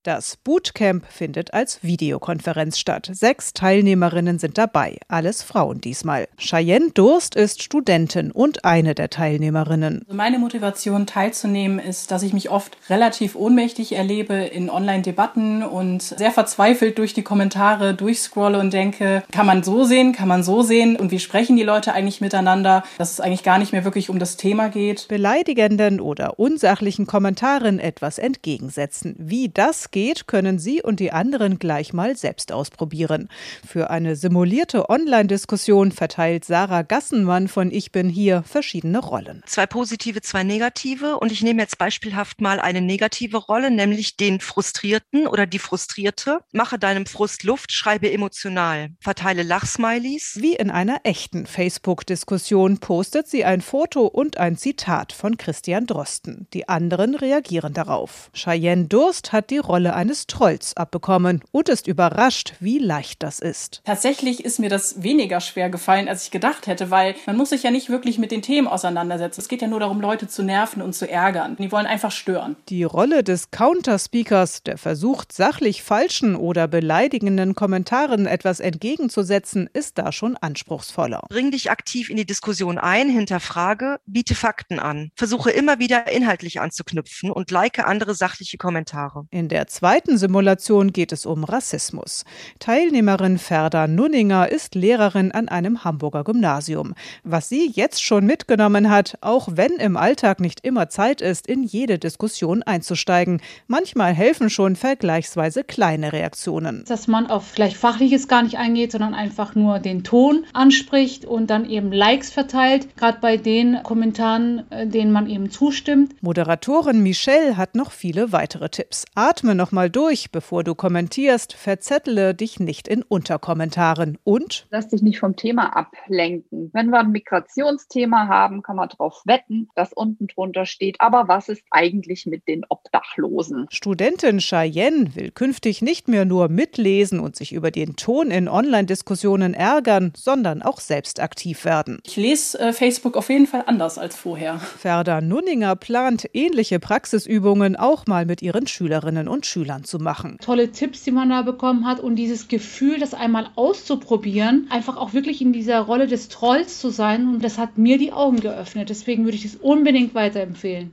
[0.02, 3.10] Das Bootcamp findet als Videokonferenz statt.
[3.12, 6.26] Sechs Teilnehmerinnen sind dabei, alles Frauen diesmal.
[6.38, 10.00] Cheyenne Durst ist Studentin und eine der Teilnehmerinnen.
[10.06, 16.00] Also meine Motivation teilzunehmen ist, dass ich mich oft relativ ohnmächtig erlebe in Online-Debatten und
[16.00, 20.62] sehr verzweifelt durch die Kommentare durchscrolle und denke, kann man so sehen, kann man so
[20.62, 24.08] sehen und wie sprechen die Leute eigentlich miteinander, dass es eigentlich gar nicht mehr wirklich
[24.08, 25.08] um das Thema geht.
[25.08, 29.14] Beleidigenden oder unsachlichen Kommentaren etwas entgegensetzen.
[29.18, 33.28] Wie das geht, können Sie und die anderen gleich mal selbst ausprobieren.
[33.66, 39.42] Für eine simulierte Online-Diskussion verteilt Sarah Gassenmann von Ich bin hier verschiedene Rollen.
[39.46, 41.18] Zwei positive, zwei negative.
[41.18, 46.40] Und ich nehme jetzt beispielhaft mal eine negative Rolle, nämlich den Frustrierten oder die Frustrierte.
[46.52, 50.38] Mache deinem Frust Luft, schreibe emotional, verteile Lachsmilies.
[50.40, 56.46] Wie in einer echten Facebook-Diskussion postet sie ein Foto und ein Zitat von Christian Drosten.
[56.52, 58.30] Die anderen reagieren darauf.
[58.34, 63.38] Cheyenne Durst hat die Rolle Rolle eines Trolls abbekommen und ist überrascht, wie leicht das
[63.38, 63.80] ist.
[63.86, 67.62] Tatsächlich ist mir das weniger schwer gefallen, als ich gedacht hätte, weil man muss sich
[67.62, 69.40] ja nicht wirklich mit den Themen auseinandersetzen.
[69.40, 71.56] Es geht ja nur darum, Leute zu nerven und zu ärgern.
[71.58, 72.56] Die wollen einfach stören.
[72.68, 80.12] Die Rolle des Counterspeakers, der versucht, sachlich falschen oder beleidigenden Kommentaren etwas entgegenzusetzen, ist da
[80.12, 81.22] schon anspruchsvoller.
[81.30, 85.10] Bring dich aktiv in die Diskussion ein, hinterfrage, biete Fakten an.
[85.16, 89.26] Versuche immer wieder inhaltlich anzuknüpfen und like andere sachliche Kommentare.
[89.30, 92.24] In der zweiten Simulation geht es um Rassismus.
[92.58, 96.94] Teilnehmerin Ferda Nunninger ist Lehrerin an einem Hamburger Gymnasium.
[97.22, 101.62] Was sie jetzt schon mitgenommen hat, auch wenn im Alltag nicht immer Zeit ist, in
[101.62, 103.40] jede Diskussion einzusteigen.
[103.68, 106.84] Manchmal helfen schon vergleichsweise kleine Reaktionen.
[106.88, 111.48] Dass man auf vielleicht Fachliches gar nicht eingeht, sondern einfach nur den Ton anspricht und
[111.48, 116.14] dann eben Likes verteilt, gerade bei den Kommentaren, äh, denen man eben zustimmt.
[116.22, 119.04] Moderatorin Michelle hat noch viele weitere Tipps.
[119.14, 121.52] Atme nochmal durch, bevor du kommentierst.
[121.52, 124.16] Verzettle dich nicht in Unterkommentaren.
[124.24, 124.66] Und?
[124.70, 126.70] Lass dich nicht vom Thema ablenken.
[126.72, 131.50] Wenn wir ein Migrationsthema haben, kann man darauf wetten, dass unten drunter steht, aber was
[131.50, 133.66] ist eigentlich mit den Obdachlosen?
[133.68, 139.52] Studentin Cheyenne will künftig nicht mehr nur mitlesen und sich über den Ton in Online-Diskussionen
[139.52, 142.00] ärgern, sondern auch selbst aktiv werden.
[142.06, 144.58] Ich lese äh, Facebook auf jeden Fall anders als vorher.
[144.58, 150.36] Ferda Nunninger plant ähnliche Praxisübungen auch mal mit ihren Schülerinnen Schülerinnen und Schülern zu machen.
[150.40, 155.12] Tolle Tipps, die man da bekommen hat und dieses Gefühl, das einmal auszuprobieren, einfach auch
[155.12, 158.90] wirklich in dieser Rolle des Trolls zu sein und das hat mir die Augen geöffnet.
[158.90, 160.92] Deswegen würde ich es unbedingt weiterempfehlen.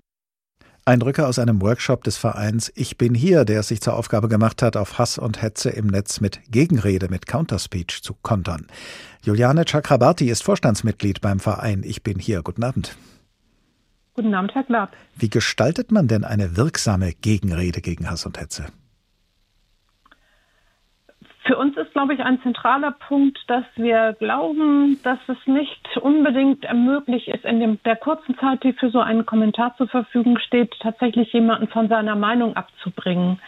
[0.85, 4.61] Eindrücke aus einem Workshop des Vereins Ich bin hier, der es sich zur Aufgabe gemacht
[4.61, 8.67] hat, auf Hass und Hetze im Netz mit Gegenrede, mit Counterspeech zu kontern.
[9.21, 12.41] Juliane Chakrabarti ist Vorstandsmitglied beim Verein Ich bin hier.
[12.41, 12.95] Guten Abend.
[14.17, 14.97] Guten Abend, Herr Glab.
[15.15, 18.65] Wie gestaltet man denn eine wirksame Gegenrede gegen Hass und Hetze?
[21.45, 26.65] Für uns ist, glaube ich, ein zentraler Punkt, dass wir glauben, dass es nicht unbedingt
[26.73, 30.73] möglich ist, in dem, der kurzen Zeit, die für so einen Kommentar zur Verfügung steht,
[30.79, 33.39] tatsächlich jemanden von seiner Meinung abzubringen.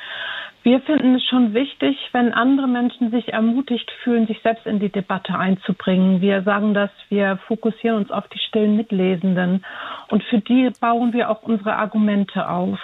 [0.64, 4.90] Wir finden es schon wichtig, wenn andere Menschen sich ermutigt fühlen, sich selbst in die
[4.90, 6.22] Debatte einzubringen.
[6.22, 9.64] Wir sagen dass wir fokussieren uns auf die stillen Mitlesenden.
[10.10, 12.78] Und für die bauen wir auch unsere Argumente auf.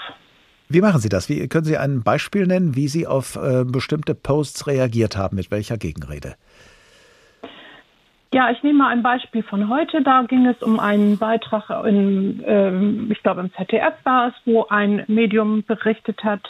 [0.70, 1.30] Wie machen Sie das?
[1.30, 5.36] Wie, können Sie ein Beispiel nennen, wie Sie auf äh, bestimmte Posts reagiert haben?
[5.36, 6.36] Mit welcher Gegenrede?
[8.34, 10.02] Ja, ich nehme mal ein Beispiel von heute.
[10.02, 14.66] Da ging es um einen Beitrag, in, äh, ich glaube im ZDF war es, wo
[14.68, 16.42] ein Medium berichtet hat,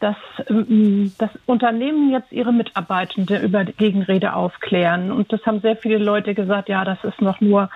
[0.00, 0.16] dass
[0.48, 5.10] ähm, das Unternehmen jetzt ihre Mitarbeitende über Gegenrede aufklären.
[5.10, 7.70] Und das haben sehr viele Leute gesagt, ja, das ist noch nur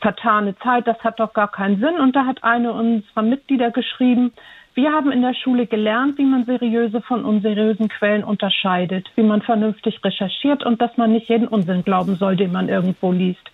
[0.00, 1.98] vertane Zeit, das hat doch gar keinen Sinn.
[2.00, 4.32] Und da hat eine unserer Mitglieder geschrieben,
[4.74, 9.40] wir haben in der Schule gelernt, wie man seriöse von unseriösen Quellen unterscheidet, wie man
[9.40, 13.50] vernünftig recherchiert und dass man nicht jeden Unsinn glauben soll, den man irgendwo liest.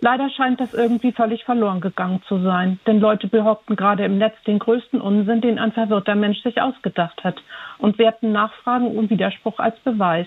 [0.00, 4.34] Leider scheint das irgendwie völlig verloren gegangen zu sein, denn Leute behaupten gerade im Netz
[4.46, 7.36] den größten Unsinn, den ein verwirrter Mensch sich ausgedacht hat
[7.78, 10.26] und werten Nachfragen und Widerspruch als Beweis.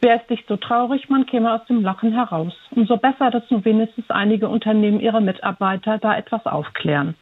[0.00, 2.54] Wäre es nicht so traurig, man käme aus dem Lachen heraus.
[2.70, 7.14] Umso besser, dass nun wenigstens einige Unternehmen ihre Mitarbeiter da etwas aufklären.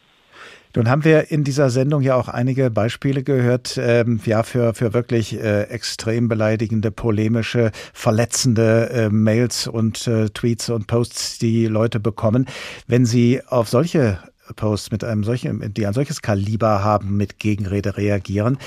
[0.77, 4.93] Nun haben wir in dieser Sendung ja auch einige Beispiele gehört, ähm, ja, für, für
[4.93, 11.99] wirklich äh, extrem beleidigende, polemische, verletzende äh, Mails und äh, Tweets und Posts, die Leute
[11.99, 12.45] bekommen.
[12.87, 14.19] Wenn Sie auf solche
[14.55, 18.59] Posts mit einem solchen, die ein solches Kaliber haben, mit Gegenrede reagieren,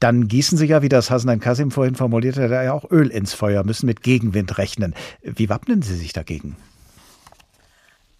[0.00, 3.34] dann gießen Sie ja, wie das Hasan Kasim vorhin formulierte, da ja auch Öl ins
[3.34, 4.94] Feuer, müssen mit Gegenwind rechnen.
[5.22, 6.56] Wie wappnen Sie sich dagegen?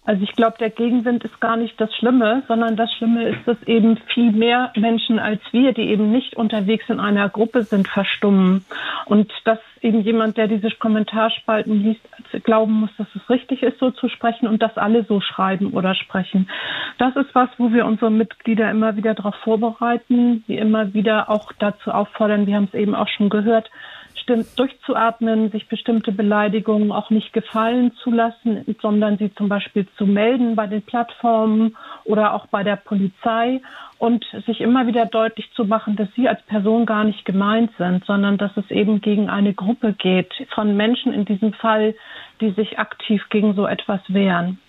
[0.05, 3.61] Also ich glaube, der Gegenwind ist gar nicht das Schlimme, sondern das Schlimme ist, dass
[3.63, 8.65] eben viel mehr Menschen als wir, die eben nicht unterwegs in einer Gruppe sind, verstummen.
[9.05, 12.01] Und dass eben jemand, der diese Kommentarspalten liest,
[12.43, 15.95] glauben muss, dass es richtig ist, so zu sprechen und dass alle so schreiben oder
[15.95, 16.49] sprechen.
[16.97, 21.53] Das ist was, wo wir unsere Mitglieder immer wieder darauf vorbereiten, sie immer wieder auch
[21.59, 23.69] dazu auffordern, wir haben es eben auch schon gehört,
[24.55, 30.55] durchzuatmen, sich bestimmte Beleidigungen auch nicht gefallen zu lassen, sondern sie zum Beispiel zu melden
[30.55, 33.61] bei den Plattformen oder auch bei der Polizei
[33.97, 38.03] und sich immer wieder deutlich zu machen, dass sie als Person gar nicht gemeint sind,
[38.05, 41.95] sondern dass es eben gegen eine Gruppe geht von Menschen in diesem Fall,
[42.41, 44.59] die sich aktiv gegen so etwas wehren.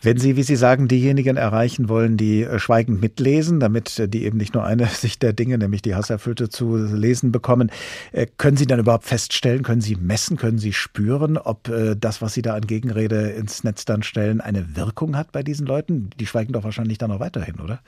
[0.00, 4.24] Wenn Sie, wie Sie sagen, diejenigen erreichen wollen, die äh, schweigend mitlesen, damit äh, die
[4.24, 7.70] eben nicht nur eine Sicht der Dinge, nämlich die Hasserfüllte zu lesen bekommen,
[8.12, 12.34] äh, können Sie dann überhaupt feststellen, können Sie messen, können Sie spüren, ob das, was
[12.34, 16.10] Sie da an Gegenrede ins Netz dann stellen, eine Wirkung hat bei diesen Leuten?
[16.18, 17.80] Die schweigen doch wahrscheinlich dann noch weiterhin, oder?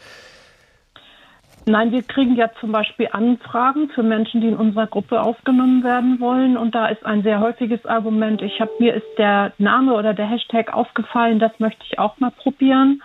[1.66, 6.20] Nein, wir kriegen ja zum Beispiel Anfragen für Menschen, die in unserer Gruppe aufgenommen werden
[6.20, 6.58] wollen.
[6.58, 10.26] Und da ist ein sehr häufiges Argument, ich habe mir ist der Name oder der
[10.28, 13.02] Hashtag aufgefallen, das möchte ich auch mal probieren.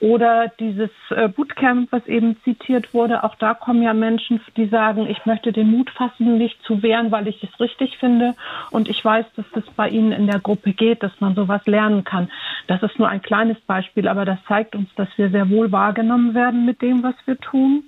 [0.00, 5.06] Oder dieses äh, Bootcamp, was eben zitiert wurde, auch da kommen ja Menschen, die sagen,
[5.08, 8.34] ich möchte den Mut fassen, mich zu wehren, weil ich es richtig finde.
[8.72, 12.04] Und ich weiß, dass das bei Ihnen in der Gruppe geht, dass man sowas lernen
[12.04, 12.28] kann.
[12.66, 16.34] Das ist nur ein kleines Beispiel, aber das zeigt uns, dass wir sehr wohl wahrgenommen
[16.34, 17.84] werden mit dem, was wir tun.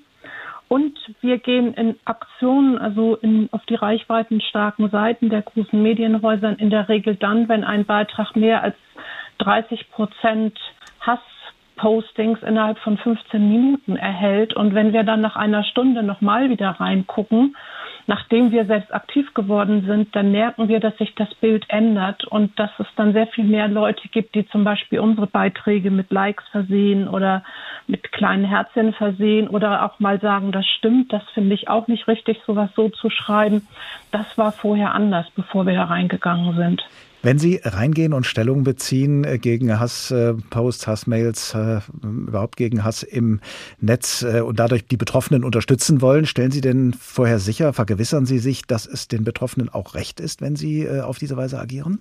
[0.75, 6.69] Und wir gehen in Aktionen, also in, auf die reichweitenstarken Seiten der großen Medienhäuser in
[6.69, 8.75] der Regel dann, wenn ein Beitrag mehr als
[9.39, 10.59] 30 Prozent
[10.99, 14.57] Hasspostings innerhalb von 15 Minuten erhält.
[14.57, 17.55] Und wenn wir dann nach einer Stunde nochmal wieder reingucken,
[18.07, 22.59] nachdem wir selbst aktiv geworden sind, dann merken wir, dass sich das Bild ändert und
[22.59, 26.47] dass es dann sehr viel mehr Leute gibt, die zum Beispiel unsere Beiträge mit Likes
[26.49, 27.45] versehen oder
[27.87, 32.09] mit kleinen Herzchen versehen oder auch mal sagen, das stimmt, das finde ich auch nicht
[32.09, 33.67] richtig, sowas so zu schreiben.
[34.11, 36.85] Das war vorher anders, bevor wir hereingegangen sind.
[37.25, 43.41] Wenn Sie reingehen und Stellung beziehen äh, gegen Hassposts, Hassmails, äh, überhaupt gegen Hass im
[43.81, 48.39] Netz äh, und dadurch die Betroffenen unterstützen wollen, stellen Sie denn vorher sicher, vergewissern Sie
[48.39, 52.01] sich, dass es den Betroffenen auch recht ist, wenn Sie auf diese Weise agieren?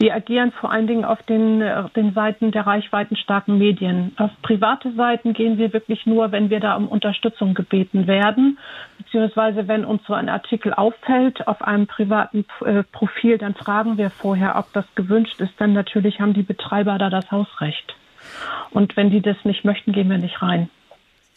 [0.00, 4.12] Wir agieren vor allen Dingen auf den, äh, den Seiten der reichweitenstarken Medien.
[4.16, 8.58] Auf private Seiten gehen wir wirklich nur, wenn wir da um Unterstützung gebeten werden,
[8.96, 14.08] beziehungsweise wenn uns so ein Artikel auffällt auf einem privaten äh, Profil, dann fragen wir
[14.08, 17.94] vorher, ob das gewünscht ist, denn natürlich haben die Betreiber da das Hausrecht.
[18.70, 20.70] Und wenn die das nicht möchten, gehen wir nicht rein.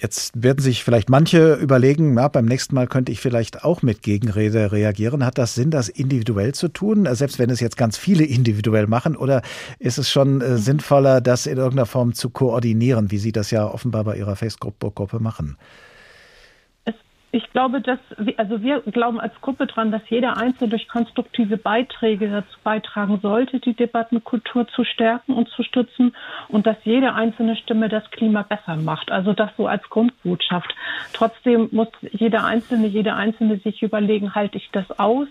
[0.03, 4.01] Jetzt werden sich vielleicht manche überlegen, na, beim nächsten Mal könnte ich vielleicht auch mit
[4.01, 5.25] Gegenrede reagieren.
[5.25, 9.15] Hat das Sinn, das individuell zu tun, selbst wenn es jetzt ganz viele individuell machen?
[9.15, 9.41] Oder
[9.79, 13.65] ist es schon äh, sinnvoller, das in irgendeiner Form zu koordinieren, wie Sie das ja
[13.65, 15.55] offenbar bei Ihrer Facebook-Gruppe machen?
[17.35, 17.97] Ich glaube, dass,
[18.37, 23.59] also wir glauben als Gruppe dran, dass jeder Einzelne durch konstruktive Beiträge dazu beitragen sollte,
[23.59, 26.15] die Debattenkultur zu stärken und zu stützen
[26.47, 29.11] und dass jede einzelne Stimme das Klima besser macht.
[29.11, 30.75] Also das so als Grundbotschaft.
[31.13, 35.27] Trotzdem muss jeder Einzelne, jede Einzelne sich überlegen, halte ich das aus?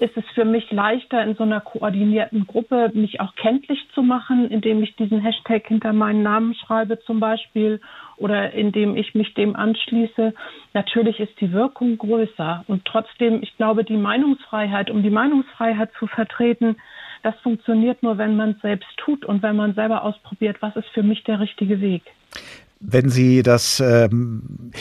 [0.00, 4.50] ist es für mich leichter, in so einer koordinierten Gruppe mich auch kenntlich zu machen,
[4.50, 7.80] indem ich diesen Hashtag hinter meinen Namen schreibe zum Beispiel
[8.20, 10.34] oder indem ich mich dem anschließe.
[10.74, 12.64] Natürlich ist die Wirkung größer.
[12.68, 16.76] Und trotzdem, ich glaube, die Meinungsfreiheit, um die Meinungsfreiheit zu vertreten,
[17.22, 20.88] das funktioniert nur, wenn man es selbst tut und wenn man selber ausprobiert, was ist
[20.90, 22.02] für mich der richtige Weg.
[22.82, 24.72] Wenn Sie das, ähm,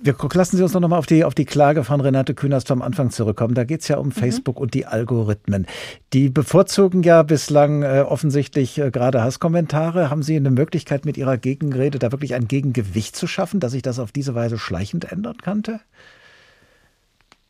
[0.00, 2.80] wir lassen Sie uns noch mal auf die, auf die Klage von Renate Künast vom
[2.80, 3.54] Anfang zurückkommen.
[3.54, 4.12] Da geht es ja um mhm.
[4.12, 5.66] Facebook und die Algorithmen.
[6.14, 10.08] Die bevorzugen ja bislang äh, offensichtlich äh, gerade Hasskommentare.
[10.08, 13.82] Haben Sie eine Möglichkeit, mit Ihrer Gegenrede da wirklich ein Gegengewicht zu schaffen, dass sich
[13.82, 15.80] das auf diese Weise schleichend ändern könnte?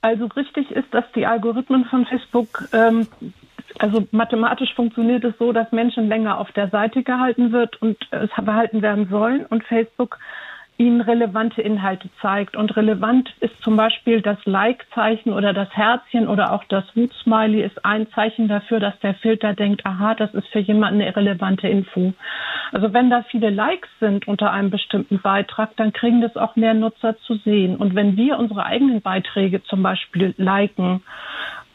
[0.00, 3.06] Also richtig ist, dass die Algorithmen von Facebook ähm,
[3.78, 8.30] also mathematisch funktioniert es so, dass Menschen länger auf der Seite gehalten wird und es
[8.44, 10.18] behalten werden sollen und Facebook
[10.78, 12.56] ihnen relevante Inhalte zeigt.
[12.56, 17.84] Und relevant ist zum Beispiel das Like-Zeichen oder das Herzchen oder auch das Wut-Smiley ist
[17.84, 22.14] ein Zeichen dafür, dass der Filter denkt, aha, das ist für jemanden eine relevante Info.
[22.72, 26.74] Also wenn da viele Likes sind unter einem bestimmten Beitrag, dann kriegen das auch mehr
[26.74, 27.76] Nutzer zu sehen.
[27.76, 31.02] Und wenn wir unsere eigenen Beiträge zum Beispiel liken,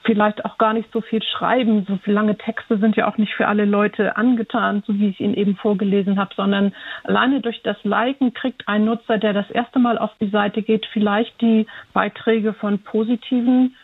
[0.08, 1.86] vielleicht auch gar nicht so viel schreiben.
[1.88, 5.20] So viele lange Texte sind ja auch nicht für alle Leute angetan, so wie ich
[5.20, 9.80] ihn eben vorgelesen habe, sondern alleine durch das Liken kriegt ein Nutzer, der das erste
[9.80, 13.76] Mal auf die Seite geht, vielleicht die Beiträge von positiven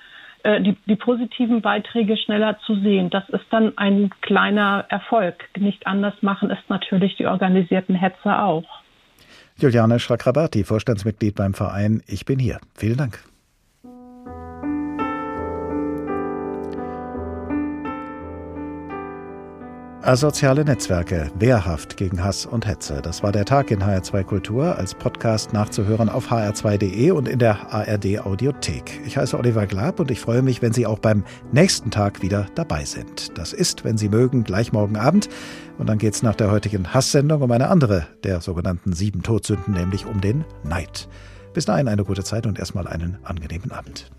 [0.43, 3.09] äh, die, die positiven Beiträge schneller zu sehen.
[3.09, 5.35] Das ist dann ein kleiner Erfolg.
[5.57, 8.65] Nicht anders machen ist natürlich die organisierten Hetzer auch.
[9.57, 12.59] Juliane Schrakrabati, Vorstandsmitglied beim Verein Ich bin hier.
[12.75, 13.32] Vielen Dank.
[20.05, 23.01] Asoziale Netzwerke, wehrhaft gegen Hass und Hetze.
[23.01, 27.73] Das war der Tag in HR2 Kultur, als Podcast nachzuhören auf hr2.de und in der
[27.73, 28.99] ARD Audiothek.
[29.05, 31.23] Ich heiße Oliver Glab und ich freue mich, wenn Sie auch beim
[31.53, 33.37] nächsten Tag wieder dabei sind.
[33.37, 35.29] Das ist, wenn Sie mögen, gleich morgen Abend.
[35.77, 39.73] Und dann geht es nach der heutigen Hasssendung um eine andere der sogenannten sieben Todsünden,
[39.73, 41.07] nämlich um den Neid.
[41.53, 44.11] Bis dahin eine gute Zeit und erstmal einen angenehmen Abend.